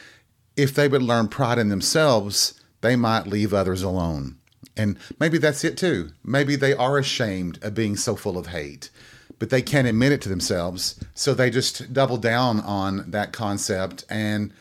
If 0.56 0.74
they 0.74 0.88
would 0.88 1.02
learn 1.02 1.28
pride 1.28 1.58
in 1.58 1.68
themselves, 1.68 2.60
they 2.80 2.96
might 2.96 3.26
leave 3.26 3.52
others 3.54 3.82
alone. 3.82 4.38
And 4.76 4.98
maybe 5.18 5.38
that's 5.38 5.64
it 5.64 5.76
too. 5.76 6.10
Maybe 6.24 6.56
they 6.56 6.72
are 6.72 6.98
ashamed 6.98 7.58
of 7.62 7.74
being 7.74 7.96
so 7.96 8.14
full 8.16 8.38
of 8.38 8.48
hate 8.48 8.90
but 9.38 9.50
they 9.50 9.62
can't 9.62 9.88
admit 9.88 10.12
it 10.12 10.20
to 10.22 10.28
themselves. 10.28 10.98
So 11.14 11.34
they 11.34 11.50
just 11.50 11.92
double 11.92 12.16
down 12.16 12.60
on 12.60 13.10
that 13.10 13.32
concept 13.32 14.04
and 14.10 14.52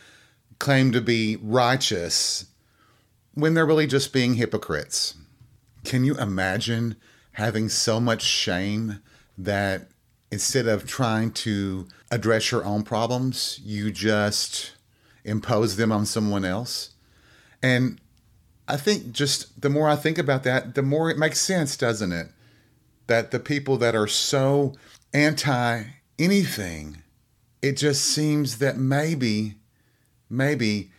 claim 0.59 0.91
to 0.91 1.01
be 1.01 1.37
righteous 1.41 2.45
when 3.33 3.53
they're 3.53 3.65
really 3.65 3.87
just 3.87 4.13
being 4.13 4.35
hypocrites. 4.35 5.15
Can 5.83 6.03
you 6.03 6.17
imagine 6.17 6.95
having 7.33 7.69
so 7.69 7.99
much 7.99 8.23
shame 8.23 8.99
that 9.37 9.89
instead 10.31 10.67
of 10.67 10.85
trying 10.85 11.31
to 11.31 11.87
address 12.11 12.51
your 12.51 12.65
own 12.65 12.83
problems, 12.83 13.59
you 13.63 13.91
just 13.91 14.73
impose 15.23 15.75
them 15.75 15.91
on 15.91 16.05
someone 16.05 16.45
else? 16.45 16.91
And 17.61 17.99
I 18.67 18.77
think 18.77 19.11
just 19.11 19.61
the 19.61 19.69
more 19.69 19.89
I 19.89 19.95
think 19.95 20.17
about 20.17 20.43
that, 20.43 20.75
the 20.75 20.81
more 20.81 21.09
it 21.09 21.17
makes 21.17 21.39
sense, 21.39 21.77
doesn't 21.77 22.11
it? 22.11 22.27
that 23.07 23.31
the 23.31 23.39
people 23.39 23.77
that 23.77 23.95
are 23.95 24.07
so 24.07 24.73
anti 25.13 25.83
anything, 26.19 27.01
it 27.61 27.73
just 27.73 28.05
seems 28.05 28.59
that 28.59 28.77
maybe, 28.77 29.55
maybe 30.29 30.91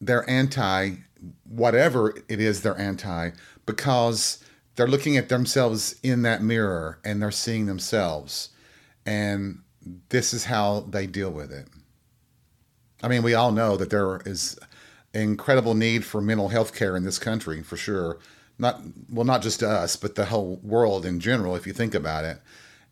they're 0.00 0.28
anti 0.30 0.94
whatever 1.44 2.16
it 2.28 2.40
is 2.40 2.62
they're 2.62 2.78
anti 2.78 3.30
because 3.66 4.42
they're 4.76 4.88
looking 4.88 5.16
at 5.16 5.28
themselves 5.28 5.96
in 6.02 6.22
that 6.22 6.42
mirror 6.42 6.98
and 7.04 7.20
they're 7.20 7.30
seeing 7.30 7.66
themselves. 7.66 8.50
And 9.04 9.60
this 10.10 10.32
is 10.32 10.44
how 10.44 10.80
they 10.80 11.06
deal 11.06 11.30
with 11.30 11.52
it. 11.52 11.68
I 13.02 13.08
mean, 13.08 13.22
we 13.22 13.34
all 13.34 13.52
know 13.52 13.76
that 13.76 13.90
there 13.90 14.20
is 14.26 14.58
incredible 15.12 15.74
need 15.74 16.04
for 16.04 16.20
mental 16.20 16.48
health 16.48 16.74
care 16.74 16.96
in 16.96 17.04
this 17.04 17.18
country, 17.18 17.62
for 17.62 17.76
sure 17.76 18.18
not 18.60 18.80
well 19.08 19.24
not 19.24 19.42
just 19.42 19.62
us 19.62 19.96
but 19.96 20.14
the 20.14 20.26
whole 20.26 20.60
world 20.62 21.06
in 21.06 21.18
general 21.18 21.56
if 21.56 21.66
you 21.66 21.72
think 21.72 21.94
about 21.94 22.24
it 22.24 22.38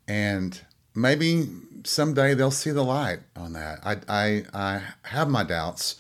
and 0.09 0.63
maybe 0.95 1.47
someday 1.85 2.35
they'll 2.35 2.51
see 2.51 2.71
the 2.71 2.83
light 2.83 3.21
on 3.37 3.53
that 3.53 3.79
i 3.85 3.99
i, 4.09 4.45
I 4.55 4.83
have 5.03 5.29
my 5.29 5.45
doubts 5.45 5.97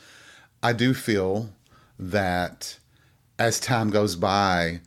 i 0.62 0.72
do 0.72 0.94
feel 0.94 1.50
that 1.98 2.78
as 3.38 3.60
time 3.60 3.90
goes 3.90 4.16
by 4.16 4.80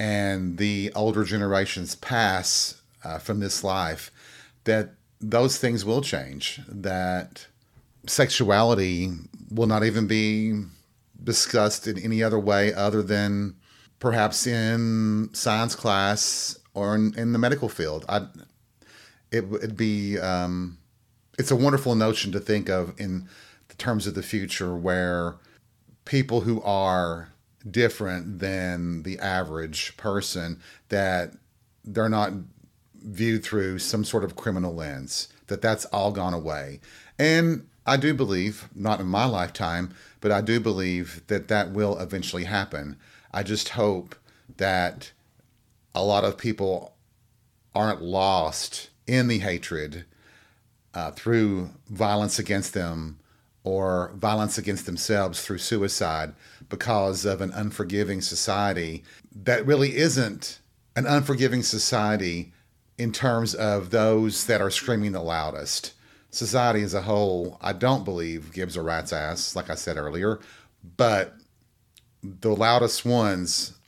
and 0.00 0.56
the 0.56 0.90
older 0.96 1.24
generations 1.24 1.94
pass 1.94 2.80
uh, 3.04 3.18
from 3.18 3.38
this 3.38 3.62
life 3.62 4.10
that 4.64 4.94
those 5.20 5.58
things 5.58 5.84
will 5.84 6.00
change 6.00 6.58
that 6.66 7.46
sexuality 8.06 9.10
will 9.50 9.66
not 9.66 9.84
even 9.84 10.06
be 10.06 10.54
discussed 11.22 11.86
in 11.86 11.98
any 11.98 12.22
other 12.22 12.38
way 12.38 12.72
other 12.72 13.02
than 13.02 13.54
perhaps 13.98 14.46
in 14.46 15.28
science 15.34 15.74
class 15.74 16.58
or 16.72 16.94
in, 16.94 17.12
in 17.18 17.32
the 17.32 17.38
medical 17.38 17.68
field. 17.68 18.06
I, 18.08 18.26
it 19.30 19.48
would 19.48 19.76
be, 19.76 20.18
um, 20.18 20.78
it's 21.38 21.50
a 21.50 21.56
wonderful 21.56 21.94
notion 21.94 22.32
to 22.32 22.40
think 22.40 22.70
of 22.70 22.98
in 22.98 23.28
the 23.68 23.74
terms 23.74 24.06
of 24.06 24.14
the 24.14 24.22
future 24.22 24.74
where 24.74 25.36
people 26.06 26.40
who 26.40 26.62
are 26.62 27.28
different 27.68 28.38
than 28.38 29.02
the 29.02 29.18
average 29.18 29.96
person, 29.96 30.60
that 30.88 31.34
they're 31.84 32.08
not 32.08 32.32
viewed 33.02 33.42
through 33.42 33.78
some 33.78 34.04
sort 34.04 34.24
of 34.24 34.36
criminal 34.36 34.74
lens, 34.74 35.28
that 35.46 35.62
that's 35.62 35.84
all 35.86 36.12
gone 36.12 36.34
away. 36.34 36.80
And 37.18 37.66
I 37.86 37.96
do 37.96 38.14
believe, 38.14 38.68
not 38.74 39.00
in 39.00 39.06
my 39.06 39.24
lifetime, 39.24 39.94
but 40.20 40.30
I 40.30 40.40
do 40.40 40.60
believe 40.60 41.22
that 41.26 41.48
that 41.48 41.70
will 41.70 41.98
eventually 41.98 42.44
happen. 42.44 42.96
I 43.32 43.42
just 43.42 43.70
hope 43.70 44.14
that 44.58 45.12
a 45.94 46.04
lot 46.04 46.24
of 46.24 46.38
people 46.38 46.94
aren't 47.74 48.02
lost 48.02 48.90
in 49.06 49.28
the 49.28 49.38
hatred 49.38 50.04
uh, 50.94 51.10
through 51.12 51.70
violence 51.88 52.38
against 52.38 52.74
them 52.74 53.18
or 53.64 54.12
violence 54.14 54.58
against 54.58 54.86
themselves 54.86 55.42
through 55.42 55.58
suicide 55.58 56.32
because 56.70 57.26
of 57.26 57.42
an 57.42 57.52
unforgiving 57.52 58.22
society 58.22 59.04
that 59.34 59.66
really 59.66 59.96
isn't 59.96 60.60
an 60.96 61.06
unforgiving 61.06 61.62
society 61.62 62.52
in 62.96 63.12
terms 63.12 63.54
of 63.54 63.90
those 63.90 64.46
that 64.46 64.62
are 64.62 64.70
screaming 64.70 65.12
the 65.12 65.22
loudest. 65.22 65.92
Society 66.30 66.82
as 66.82 66.94
a 66.94 67.02
whole, 67.02 67.58
I 67.60 67.72
don't 67.72 68.04
believe 68.04 68.52
gives 68.52 68.76
a 68.76 68.82
rat's 68.82 69.12
ass, 69.12 69.54
like 69.56 69.68
I 69.68 69.74
said 69.74 69.96
earlier, 69.96 70.40
but 70.96 71.34
the 72.22 72.54
loudest 72.54 73.04
ones 73.04 73.78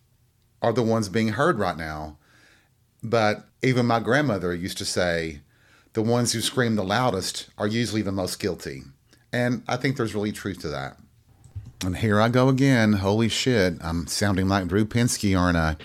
are 0.61 0.73
the 0.73 0.83
ones 0.83 1.09
being 1.09 1.29
heard 1.29 1.59
right 1.59 1.77
now. 1.77 2.19
But 3.03 3.47
even 3.63 3.87
my 3.87 4.01
grandmother 4.01 4.55
used 4.55 4.79
to 4.79 4.85
say, 4.85 5.41
the 5.93 6.03
ones 6.03 6.33
who 6.33 6.41
scream 6.41 6.77
the 6.77 6.85
loudest 6.85 7.49
are 7.59 7.67
usually 7.67 8.03
the 8.03 8.13
most 8.13 8.39
guilty. 8.39 8.83
And 9.33 9.63
I 9.69 9.77
think 9.77 9.97
there's 9.97 10.15
really 10.15 10.33
truth 10.33 10.61
to 10.61 10.69
that. 10.69 10.97
And 11.85 11.97
here 11.97 12.21
I 12.21 12.29
go 12.29 12.49
again. 12.49 12.93
Holy 12.93 13.29
shit. 13.29 13.75
I'm 13.81 14.07
sounding 14.07 14.49
like 14.49 14.69
Drew 14.69 14.85
Pinsky, 14.85 15.39
aren't 15.39 15.57
I? 15.57 15.77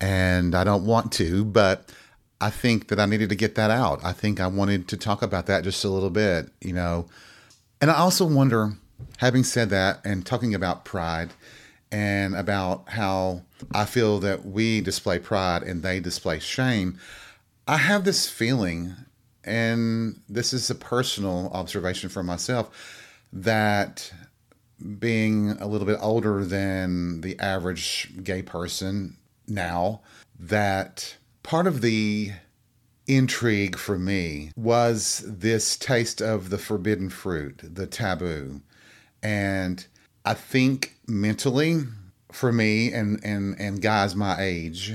And 0.00 0.54
I 0.54 0.64
don't 0.64 0.84
want 0.84 1.12
to, 1.12 1.44
but 1.44 1.92
I 2.40 2.50
think 2.50 2.88
that 2.88 3.00
I 3.00 3.06
needed 3.06 3.28
to 3.30 3.36
get 3.36 3.54
that 3.54 3.70
out. 3.70 4.04
I 4.04 4.12
think 4.12 4.40
I 4.40 4.46
wanted 4.46 4.88
to 4.88 4.96
talk 4.96 5.22
about 5.22 5.46
that 5.46 5.64
just 5.64 5.84
a 5.84 5.88
little 5.88 6.10
bit, 6.10 6.50
you 6.60 6.72
know. 6.72 7.08
And 7.80 7.90
I 7.90 7.94
also 7.94 8.26
wonder, 8.26 8.72
having 9.18 9.44
said 9.44 9.70
that 9.70 10.00
and 10.04 10.26
talking 10.26 10.54
about 10.54 10.84
pride, 10.84 11.30
and 11.90 12.34
about 12.34 12.88
how 12.90 13.42
I 13.72 13.86
feel 13.86 14.18
that 14.20 14.44
we 14.44 14.80
display 14.80 15.18
pride 15.18 15.62
and 15.62 15.82
they 15.82 16.00
display 16.00 16.38
shame, 16.38 16.98
I 17.66 17.78
have 17.78 18.04
this 18.04 18.28
feeling, 18.28 18.94
and 19.44 20.20
this 20.28 20.52
is 20.52 20.68
a 20.68 20.74
personal 20.74 21.50
observation 21.52 22.08
for 22.08 22.22
myself, 22.22 22.70
that 23.32 24.12
being 24.98 25.50
a 25.60 25.66
little 25.66 25.86
bit 25.86 25.98
older 26.00 26.44
than 26.44 27.20
the 27.20 27.38
average 27.40 28.10
gay 28.22 28.42
person 28.42 29.16
now, 29.46 30.00
that 30.38 31.16
part 31.42 31.66
of 31.66 31.80
the 31.80 32.32
intrigue 33.06 33.76
for 33.76 33.98
me 33.98 34.52
was 34.54 35.24
this 35.26 35.76
taste 35.76 36.20
of 36.20 36.50
the 36.50 36.58
forbidden 36.58 37.08
fruit, 37.08 37.60
the 37.62 37.86
taboo. 37.86 38.60
And 39.22 39.84
I 40.24 40.34
think 40.34 40.96
mentally 41.06 41.82
for 42.30 42.52
me 42.52 42.92
and 42.92 43.18
and 43.24 43.58
and 43.58 43.80
guys 43.80 44.14
my 44.14 44.36
age 44.38 44.92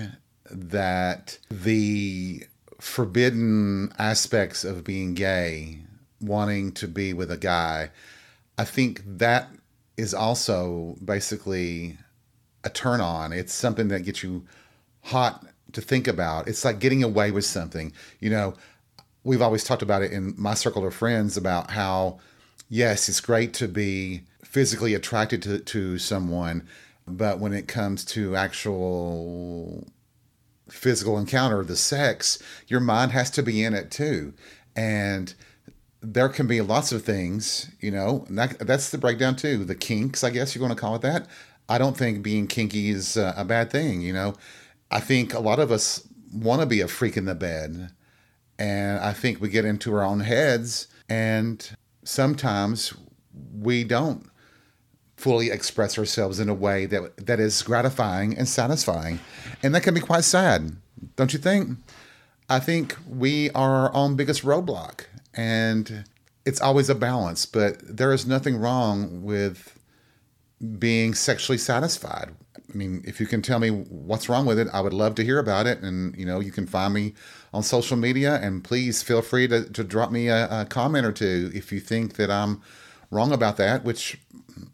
that 0.50 1.40
the 1.50 2.44
forbidden 2.80 3.92
aspects 3.98 4.64
of 4.64 4.84
being 4.84 5.14
gay, 5.16 5.80
wanting 6.22 6.72
to 6.74 6.88
be 6.88 7.14
with 7.14 7.32
a 7.32 7.38
guy, 7.38 7.90
I 8.58 8.66
think 8.66 9.02
that 9.06 9.50
is 9.98 10.14
also 10.14 10.96
basically 11.04 11.98
a 12.64 12.70
turn 12.70 13.02
on. 13.02 13.34
It's 13.34 13.54
something 13.54 13.90
that 13.90 14.02
gets 14.02 14.24
you 14.24 14.46
hot 15.02 15.46
to 15.74 15.82
think 15.82 16.08
about. 16.08 16.48
It's 16.48 16.64
like 16.66 16.80
getting 16.80 17.04
away 17.04 17.32
with 17.32 17.46
something. 17.46 17.94
You 18.20 18.30
know, 18.30 18.54
we've 19.24 19.42
always 19.42 19.64
talked 19.64 19.82
about 19.82 20.02
it 20.02 20.12
in 20.12 20.34
my 20.38 20.54
circle 20.54 20.86
of 20.86 20.94
friends 20.94 21.38
about 21.38 21.72
how, 21.72 22.20
yes, 22.70 23.10
it's 23.10 23.22
great 23.22 23.54
to 23.56 23.68
be 23.68 24.24
physically 24.44 24.94
attracted 24.94 25.42
to, 25.44 25.60
to 25.60 25.98
someone, 25.98 26.68
but 27.08 27.40
when 27.40 27.54
it 27.54 27.68
comes 27.68 28.06
to 28.06 28.36
actual 28.36 29.88
physical 30.70 31.18
encounter, 31.18 31.64
the 31.64 31.76
sex, 31.76 32.42
your 32.68 32.80
mind 32.80 33.12
has 33.12 33.30
to 33.32 33.44
be 33.44 33.64
in 33.64 33.74
it 33.74 33.92
too. 33.92 34.34
And 34.76 35.34
there 36.04 36.30
can 36.30 36.48
be 36.48 36.60
lots 36.62 36.92
of 36.92 37.04
things, 37.04 37.72
you 37.80 37.90
know, 37.90 38.26
that, 38.30 38.60
that's 38.60 38.92
the 38.92 38.98
breakdown 38.98 39.36
too. 39.36 39.64
The 39.64 39.76
kinks, 39.76 40.24
I 40.24 40.30
guess 40.30 40.54
you're 40.54 40.60
going 40.60 40.76
to 40.76 40.80
call 40.80 40.96
it 40.96 41.02
that. 41.02 41.28
I 41.70 41.78
don't 41.78 41.98
think 41.98 42.22
being 42.22 42.46
kinky 42.46 42.90
is 42.90 43.16
uh, 43.16 43.34
a 43.38 43.46
bad 43.46 43.72
thing, 43.72 44.02
you 44.02 44.12
know. 44.12 44.36
I 44.92 45.00
think 45.00 45.34
a 45.34 45.40
lot 45.40 45.60
of 45.60 45.72
us 45.72 46.06
want 46.34 46.62
to 46.62 46.68
be 46.68 46.82
a 46.82 46.90
freak 46.90 47.16
in 47.16 47.26
the 47.26 47.36
bed. 47.36 47.92
And 48.60 49.00
I 49.00 49.14
think 49.14 49.40
we 49.40 49.50
get 49.50 49.66
into 49.66 49.94
our 49.96 50.04
own 50.04 50.20
heads, 50.20 50.88
and 51.10 51.68
sometimes 52.04 52.94
we 53.54 53.84
don't 53.84 54.30
fully 55.16 55.50
express 55.50 55.98
ourselves 55.98 56.40
in 56.40 56.50
a 56.50 56.54
way 56.54 56.86
that 56.86 57.26
that 57.26 57.40
is 57.40 57.62
gratifying 57.64 58.38
and 58.38 58.48
satisfying. 58.48 59.20
And 59.64 59.74
that 59.74 59.82
can 59.84 59.94
be 59.94 60.02
quite 60.02 60.26
sad, 60.26 60.76
don't 61.16 61.34
you 61.34 61.40
think? 61.40 61.78
I 62.50 62.60
think 62.60 62.98
we 63.08 63.50
are 63.52 63.88
our 63.88 63.96
own 63.96 64.16
biggest 64.16 64.44
roadblock, 64.44 65.06
and 65.34 66.06
it's 66.46 66.62
always 66.62 66.90
a 66.90 66.96
balance, 66.96 67.46
but 67.46 67.78
there 67.86 68.12
is 68.12 68.26
nothing 68.26 68.58
wrong 68.58 69.24
with 69.24 69.80
being 70.80 71.14
sexually 71.14 71.58
satisfied. 71.58 72.32
I 72.58 72.78
mean, 72.78 73.04
if 73.06 73.20
you 73.20 73.28
can 73.28 73.42
tell 73.42 73.60
me 73.60 73.70
what's 73.70 74.30
wrong 74.30 74.46
with 74.46 74.58
it, 74.58 74.68
I 74.74 74.82
would 74.82 74.94
love 74.94 75.16
to 75.16 75.24
hear 75.24 75.40
about 75.40 75.68
it. 75.68 75.80
And, 75.82 76.16
you 76.18 76.26
know, 76.26 76.40
you 76.40 76.52
can 76.52 76.66
find 76.66 76.94
me 76.94 77.14
on 77.54 77.64
social 77.64 77.98
media 77.98 78.40
and 78.42 78.64
please 78.64 79.04
feel 79.04 79.22
free 79.22 79.48
to, 79.48 79.70
to 79.70 79.84
drop 79.84 80.12
me 80.12 80.28
a, 80.30 80.48
a 80.50 80.66
comment 80.66 81.06
or 81.06 81.12
two 81.12 81.52
if 81.54 81.72
you 81.72 81.80
think 81.80 82.16
that 82.16 82.32
I'm 82.32 82.62
wrong 83.12 83.32
about 83.32 83.58
that, 83.58 83.84
which 83.84 84.20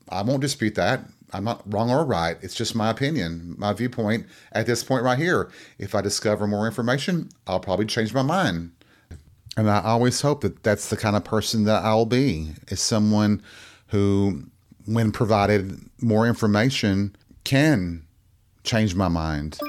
I 0.08 0.22
won't 0.22 0.42
dispute 0.42 0.76
that. 0.76 1.02
I'm 1.32 1.44
not 1.44 1.62
wrong 1.72 1.92
or 1.92 2.06
right. 2.06 2.38
It's 2.42 2.56
just 2.56 2.76
my 2.76 2.90
opinion, 2.90 3.56
my 3.58 3.74
viewpoint 3.74 4.26
at 4.52 4.66
this 4.66 4.84
point 4.84 5.04
right 5.04 5.18
here. 5.18 5.52
If 5.78 5.94
I 5.94 6.02
discover 6.02 6.48
more 6.48 6.66
information, 6.66 7.30
I'll 7.46 7.60
probably 7.60 7.86
change 7.86 8.14
my 8.14 8.24
mind. 8.24 8.72
And 9.58 9.70
I 9.70 9.82
always 9.82 10.22
hope 10.22 10.42
that 10.42 10.64
that's 10.64 10.90
the 10.90 10.98
kind 10.98 11.16
of 11.16 11.24
person 11.24 11.66
that 11.66 11.84
I'll 11.84 12.06
be, 12.06 12.54
is 12.68 12.80
someone 12.80 13.42
who, 13.88 14.44
when 14.86 15.12
provided 15.12 15.80
more 16.02 16.28
information, 16.28 17.16
can 17.44 18.06
change 18.64 18.96
my 18.96 19.08
mind. 19.08 19.60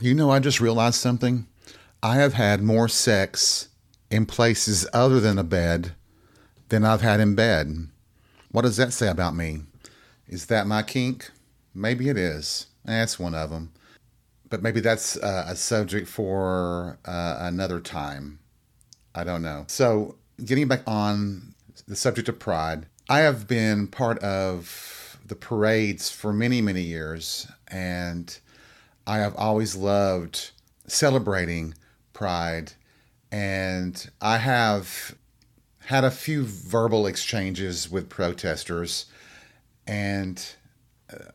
You 0.00 0.14
know, 0.14 0.30
I 0.30 0.38
just 0.38 0.60
realized 0.60 0.96
something. 0.96 1.46
I 2.02 2.16
have 2.16 2.34
had 2.34 2.62
more 2.62 2.88
sex 2.88 3.68
in 4.10 4.26
places 4.26 4.86
other 4.92 5.20
than 5.20 5.38
a 5.38 5.44
bed 5.44 5.94
than 6.68 6.84
I've 6.84 7.00
had 7.00 7.20
in 7.20 7.34
bed. 7.34 7.88
What 8.50 8.62
does 8.62 8.76
that 8.76 8.92
say 8.92 9.08
about 9.08 9.34
me? 9.34 9.62
Is 10.28 10.46
that 10.46 10.66
my 10.66 10.82
kink? 10.82 11.30
Maybe 11.74 12.08
it 12.08 12.16
is. 12.16 12.66
That's 12.84 13.18
one 13.18 13.34
of 13.34 13.50
them. 13.50 13.72
But 14.50 14.62
maybe 14.62 14.80
that's 14.80 15.16
uh, 15.16 15.46
a 15.48 15.56
subject 15.56 16.06
for 16.06 16.98
uh, 17.04 17.36
another 17.40 17.80
time. 17.80 18.38
I 19.14 19.24
don't 19.24 19.42
know. 19.42 19.64
So, 19.68 20.16
getting 20.44 20.68
back 20.68 20.82
on 20.86 21.54
the 21.86 21.96
subject 21.96 22.28
of 22.28 22.38
pride, 22.38 22.86
I 23.08 23.20
have 23.20 23.46
been 23.46 23.86
part 23.86 24.18
of 24.18 25.18
the 25.24 25.36
parades 25.36 26.10
for 26.10 26.32
many, 26.32 26.60
many 26.60 26.82
years, 26.82 27.46
and 27.68 28.38
I 29.06 29.18
have 29.18 29.34
always 29.36 29.76
loved 29.76 30.50
celebrating 30.86 31.74
pride. 32.12 32.72
And 33.30 34.10
I 34.20 34.38
have 34.38 35.14
had 35.86 36.04
a 36.04 36.10
few 36.10 36.44
verbal 36.44 37.06
exchanges 37.06 37.90
with 37.90 38.08
protesters, 38.08 39.06
and 39.86 40.44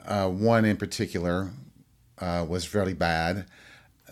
uh, 0.06 0.28
one 0.30 0.65
in 0.65 0.78
particular 0.78 1.52
uh, 2.21 2.45
was 2.47 2.73
really 2.73 2.93
bad. 2.93 3.45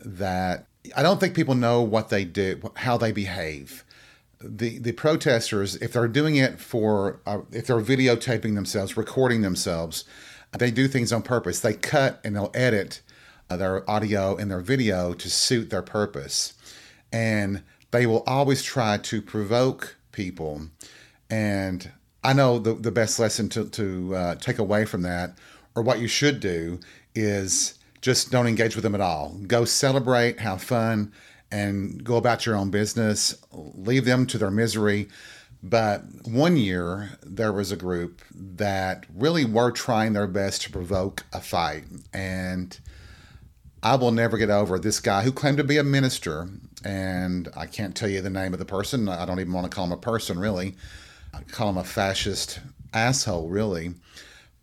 That 0.06 0.68
I 0.96 1.04
don't 1.04 1.20
think 1.20 1.36
people 1.36 1.56
know 1.56 1.82
what 1.82 2.10
they 2.10 2.26
do, 2.26 2.72
how 2.76 2.98
they 2.98 3.12
behave. 3.12 3.84
The 4.40 4.78
the 4.78 4.92
protesters, 4.92 5.76
if 5.76 5.94
they're 5.94 6.08
doing 6.08 6.36
it 6.36 6.60
for, 6.60 7.20
uh, 7.26 7.40
if 7.52 7.68
they're 7.68 7.82
videotaping 7.82 8.56
themselves, 8.56 8.96
recording 8.96 9.42
themselves, 9.42 10.06
they 10.58 10.72
do 10.72 10.88
things 10.88 11.12
on 11.12 11.24
purpose. 11.24 11.60
They 11.60 11.74
cut 11.74 12.22
and 12.24 12.36
they'll 12.36 12.52
edit 12.54 13.02
uh, 13.50 13.58
their 13.58 13.90
audio 13.90 14.36
and 14.36 14.52
their 14.52 14.62
video 14.62 15.14
to 15.14 15.30
suit 15.30 15.70
their 15.70 15.82
purpose, 15.82 16.54
and 17.12 17.64
they 17.92 18.06
will 18.06 18.24
always 18.28 18.62
try 18.62 18.98
to 18.98 19.22
provoke 19.22 19.98
people. 20.12 20.68
And 21.30 21.92
I 22.24 22.34
know 22.34 22.60
the, 22.60 22.74
the 22.74 22.92
best 22.92 23.20
lesson 23.20 23.50
to, 23.50 23.70
to 23.70 24.16
uh, 24.16 24.36
take 24.36 24.60
away 24.60 24.86
from 24.86 25.02
that, 25.04 25.38
or 25.76 25.82
what 25.84 26.00
you 26.00 26.08
should 26.08 26.40
do, 26.40 26.80
is 27.16 27.80
just 28.08 28.32
don't 28.32 28.48
engage 28.48 28.74
with 28.74 28.84
them 28.84 28.96
at 28.96 29.02
all. 29.02 29.36
Go 29.48 29.66
celebrate, 29.66 30.40
have 30.40 30.64
fun, 30.64 31.12
and 31.52 32.02
go 32.06 32.16
about 32.16 32.46
your 32.46 32.56
own 32.56 32.70
business. 32.70 33.36
Leave 33.52 34.06
them 34.06 34.26
to 34.28 34.38
their 34.38 34.50
misery. 34.50 35.10
But 35.62 36.06
one 36.24 36.56
year, 36.56 37.10
there 37.22 37.52
was 37.52 37.70
a 37.70 37.76
group 37.76 38.22
that 38.34 39.06
really 39.14 39.44
were 39.44 39.72
trying 39.72 40.14
their 40.14 40.26
best 40.26 40.62
to 40.62 40.72
provoke 40.72 41.26
a 41.34 41.42
fight. 41.42 41.84
And 42.14 42.80
I 43.84 43.96
will 43.96 44.12
never 44.12 44.38
get 44.38 44.50
over 44.50 44.80
this 44.80 45.02
guy 45.02 45.24
who 45.24 45.34
claimed 45.34 45.58
to 45.58 45.66
be 45.66 45.78
a 45.78 45.84
minister 45.84 46.48
and 46.86 47.50
I 47.58 47.66
can't 47.66 47.94
tell 47.94 48.08
you 48.08 48.22
the 48.22 48.30
name 48.30 48.54
of 48.54 48.60
the 48.60 48.66
person. 48.66 49.10
I 49.10 49.26
don't 49.26 49.42
even 49.42 49.52
want 49.52 49.70
to 49.70 49.76
call 49.76 49.84
him 49.84 49.92
a 49.92 49.98
person, 49.98 50.40
really. 50.40 50.76
I 51.34 51.42
call 51.42 51.72
him 51.72 51.78
a 51.78 51.84
fascist 51.84 52.62
asshole, 52.94 53.50
really. 53.50 53.96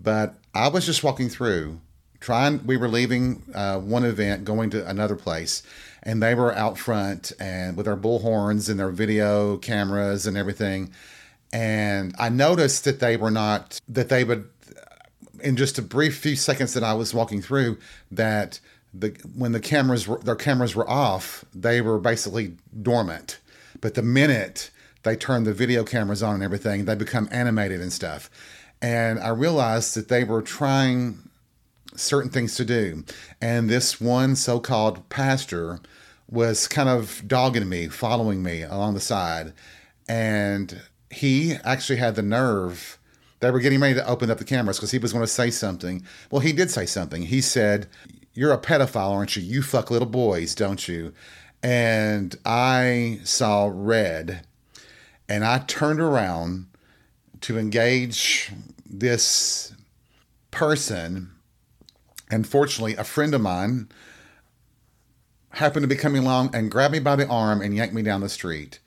But 0.00 0.37
I 0.54 0.68
was 0.68 0.87
just 0.87 1.04
walking 1.04 1.28
through, 1.28 1.80
trying. 2.24 2.66
We 2.66 2.76
were 2.76 2.88
leaving 2.88 3.42
uh, 3.54 3.78
one 3.78 4.04
event, 4.04 4.44
going 4.44 4.70
to 4.70 4.88
another 4.88 5.14
place, 5.14 5.62
and 6.02 6.22
they 6.22 6.34
were 6.34 6.54
out 6.54 6.78
front 6.78 7.32
and 7.38 7.76
with 7.76 7.87
their 7.87 7.96
bullhorns 7.96 8.68
and 8.68 8.80
their 8.80 8.90
video 8.90 9.58
cameras 9.58 10.26
and 10.26 10.37
everything. 10.37 10.92
And 11.52 12.14
I 12.18 12.30
noticed 12.30 12.84
that 12.84 12.98
they 12.98 13.16
were 13.16 13.30
not 13.30 13.78
that 13.88 14.08
they 14.08 14.24
would, 14.24 14.48
in 15.40 15.56
just 15.56 15.78
a 15.78 15.82
brief 15.82 16.18
few 16.18 16.34
seconds 16.34 16.74
that 16.74 16.82
I 16.82 16.94
was 16.94 17.14
walking 17.14 17.42
through, 17.42 17.78
that 18.10 18.58
the 18.92 19.10
when 19.37 19.52
the 19.52 19.60
cameras 19.60 20.08
were, 20.08 20.18
their 20.18 20.34
cameras 20.34 20.74
were 20.74 20.88
off, 20.88 21.44
they 21.54 21.80
were 21.80 21.98
basically 21.98 22.56
dormant. 22.82 23.38
But 23.80 23.94
the 23.94 24.02
minute 24.02 24.70
they 25.02 25.14
turned 25.14 25.46
the 25.46 25.52
video 25.52 25.84
cameras 25.84 26.22
on 26.22 26.34
and 26.34 26.42
everything, 26.42 26.87
they 26.87 26.94
become 26.94 27.28
animated 27.30 27.80
and 27.80 27.92
stuff. 27.92 28.30
And 28.80 29.18
I 29.18 29.28
realized 29.28 29.94
that 29.96 30.08
they 30.08 30.24
were 30.24 30.42
trying 30.42 31.30
certain 31.96 32.30
things 32.30 32.54
to 32.57 32.64
do. 32.64 33.04
And 33.40 33.68
this 33.68 34.00
one 34.00 34.37
so-called 34.37 35.09
pastor 35.09 35.80
was 36.28 36.66
kind 36.68 36.88
of 36.88 37.22
dogging 37.26 37.68
me, 37.68 37.88
following 37.88 38.42
me 38.42 38.62
along 38.62 38.94
the 38.94 39.00
side. 39.00 39.52
And 40.09 40.83
he 41.11 41.54
actually 41.64 41.98
had 41.98 42.16
the 42.16 42.22
nerve 42.22 42.98
they 43.44 43.50
were 43.50 43.61
getting 43.61 43.80
ready 43.80 43.92
to 43.92 44.09
open 44.09 44.30
up 44.30 44.38
the 44.38 44.44
cameras 44.44 44.78
because 44.78 44.90
he 44.90 44.96
was 44.96 45.12
going 45.12 45.22
to 45.22 45.30
say 45.30 45.50
something. 45.50 46.02
Well, 46.30 46.40
he 46.40 46.54
did 46.54 46.70
say 46.70 46.87
something. 46.87 47.24
He 47.24 47.42
said, 47.42 47.88
you're 48.33 48.54
a 48.54 48.59
pedophile, 48.59 49.11
aren't 49.11 49.37
you? 49.37 49.42
You 49.42 49.61
fuck 49.61 49.90
little 49.90 50.09
boys, 50.09 50.54
don't 50.54 50.88
you? 50.88 51.12
And 51.62 52.35
I 52.46 53.20
saw 53.24 53.70
red 53.70 54.46
and 55.28 55.44
I 55.44 55.59
turned 55.59 56.00
around 56.00 56.68
to 57.42 57.59
engage 57.59 58.50
this 58.87 59.74
person. 60.50 61.34
And 62.30 62.46
fortunately, 62.46 62.94
a 62.94 63.04
friend 63.04 63.34
of 63.34 63.40
mine 63.40 63.88
happened 65.50 65.84
to 65.84 65.88
be 65.88 65.96
coming 65.96 66.22
along 66.22 66.54
and 66.54 66.70
grabbed 66.70 66.92
me 66.92 66.98
by 66.98 67.16
the 67.16 67.28
arm 67.28 67.60
and 67.60 67.74
yanked 67.74 67.94
me 67.94 68.02
down 68.02 68.20
the 68.20 68.28
street. 68.28 68.80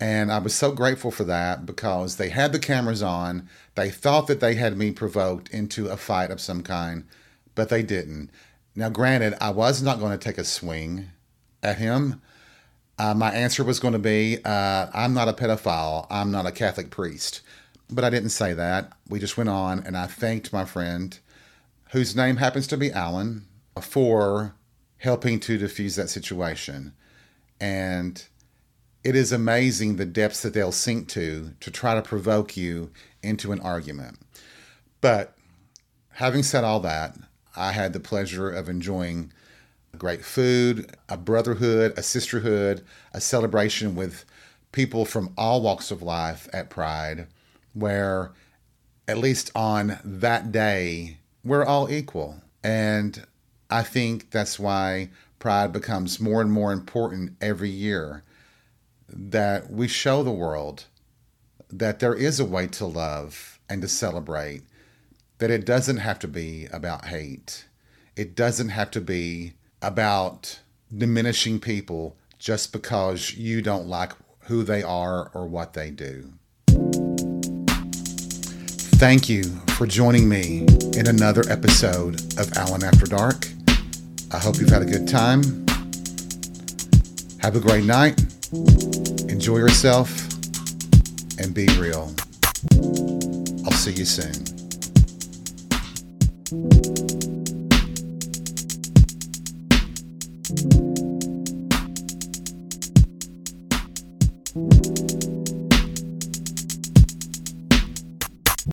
And 0.00 0.30
I 0.30 0.38
was 0.38 0.54
so 0.54 0.72
grateful 0.72 1.10
for 1.10 1.24
that 1.24 1.66
because 1.66 2.16
they 2.16 2.28
had 2.28 2.52
the 2.52 2.58
cameras 2.58 3.02
on. 3.02 3.48
They 3.74 3.90
thought 3.90 4.26
that 4.28 4.40
they 4.40 4.54
had 4.54 4.76
me 4.76 4.92
provoked 4.92 5.50
into 5.50 5.88
a 5.88 5.96
fight 5.96 6.30
of 6.30 6.40
some 6.40 6.62
kind, 6.62 7.04
but 7.54 7.68
they 7.68 7.82
didn't. 7.82 8.30
Now, 8.76 8.90
granted, 8.90 9.34
I 9.40 9.50
was 9.50 9.82
not 9.82 9.98
going 9.98 10.16
to 10.16 10.24
take 10.24 10.38
a 10.38 10.44
swing 10.44 11.08
at 11.62 11.78
him. 11.78 12.22
Uh, 12.96 13.14
my 13.14 13.32
answer 13.32 13.64
was 13.64 13.80
going 13.80 13.92
to 13.92 13.98
be 13.98 14.38
uh, 14.44 14.86
I'm 14.92 15.14
not 15.14 15.28
a 15.28 15.32
pedophile, 15.32 16.06
I'm 16.10 16.30
not 16.30 16.46
a 16.46 16.52
Catholic 16.52 16.90
priest. 16.90 17.40
But 17.90 18.04
I 18.04 18.10
didn't 18.10 18.30
say 18.30 18.52
that. 18.52 18.92
We 19.08 19.18
just 19.18 19.36
went 19.36 19.48
on, 19.48 19.80
and 19.80 19.96
I 19.96 20.06
thanked 20.06 20.52
my 20.52 20.64
friend, 20.64 21.18
whose 21.90 22.16
name 22.16 22.36
happens 22.36 22.66
to 22.68 22.76
be 22.76 22.92
Alan, 22.92 23.46
for 23.80 24.54
helping 24.98 25.38
to 25.40 25.58
diffuse 25.58 25.96
that 25.96 26.10
situation. 26.10 26.92
And 27.60 28.22
it 29.04 29.14
is 29.14 29.32
amazing 29.32 29.96
the 29.96 30.04
depths 30.04 30.42
that 30.42 30.54
they'll 30.54 30.72
sink 30.72 31.08
to 31.08 31.54
to 31.60 31.70
try 31.70 31.94
to 31.94 32.02
provoke 32.02 32.56
you 32.56 32.90
into 33.22 33.52
an 33.52 33.60
argument. 33.60 34.18
But 35.00 35.36
having 36.14 36.42
said 36.42 36.64
all 36.64 36.80
that, 36.80 37.16
I 37.56 37.72
had 37.72 37.92
the 37.92 38.00
pleasure 38.00 38.50
of 38.50 38.68
enjoying 38.68 39.32
great 39.96 40.24
food, 40.24 40.94
a 41.08 41.16
brotherhood, 41.16 41.94
a 41.96 42.02
sisterhood, 42.02 42.84
a 43.12 43.20
celebration 43.20 43.94
with 43.94 44.24
people 44.72 45.04
from 45.04 45.32
all 45.36 45.62
walks 45.62 45.90
of 45.90 46.02
life 46.02 46.48
at 46.52 46.70
Pride, 46.70 47.26
where 47.72 48.32
at 49.06 49.18
least 49.18 49.50
on 49.54 49.98
that 50.04 50.52
day, 50.52 51.17
we're 51.44 51.64
all 51.64 51.90
equal. 51.90 52.42
And 52.62 53.26
I 53.70 53.82
think 53.82 54.30
that's 54.30 54.58
why 54.58 55.10
Pride 55.38 55.72
becomes 55.72 56.20
more 56.20 56.40
and 56.40 56.50
more 56.50 56.72
important 56.72 57.36
every 57.40 57.70
year. 57.70 58.22
That 59.08 59.70
we 59.70 59.88
show 59.88 60.22
the 60.22 60.30
world 60.30 60.84
that 61.70 61.98
there 61.98 62.14
is 62.14 62.40
a 62.40 62.44
way 62.44 62.66
to 62.66 62.86
love 62.86 63.58
and 63.68 63.82
to 63.82 63.88
celebrate, 63.88 64.62
that 65.38 65.50
it 65.50 65.64
doesn't 65.64 65.98
have 65.98 66.18
to 66.20 66.28
be 66.28 66.66
about 66.72 67.06
hate. 67.06 67.66
It 68.16 68.34
doesn't 68.34 68.70
have 68.70 68.90
to 68.92 69.00
be 69.00 69.54
about 69.80 70.60
diminishing 70.96 71.60
people 71.60 72.16
just 72.38 72.72
because 72.72 73.34
you 73.34 73.62
don't 73.62 73.86
like 73.86 74.12
who 74.40 74.62
they 74.62 74.82
are 74.82 75.30
or 75.34 75.46
what 75.46 75.74
they 75.74 75.90
do. 75.90 76.32
Thank 78.98 79.28
you 79.28 79.44
for 79.76 79.86
joining 79.86 80.28
me 80.28 80.66
in 80.96 81.06
another 81.06 81.44
episode 81.48 82.20
of 82.36 82.52
Allen 82.56 82.82
After 82.82 83.06
Dark. 83.06 83.46
I 84.32 84.38
hope 84.38 84.58
you've 84.58 84.70
had 84.70 84.82
a 84.82 84.84
good 84.84 85.06
time. 85.06 85.42
Have 87.38 87.54
a 87.54 87.60
great 87.60 87.84
night. 87.84 88.20
Enjoy 89.30 89.58
yourself 89.58 90.10
and 91.38 91.54
be 91.54 91.68
real. 91.78 92.12
I'll 93.64 93.70
see 93.70 93.92
you 93.92 94.04
soon. 94.04 94.34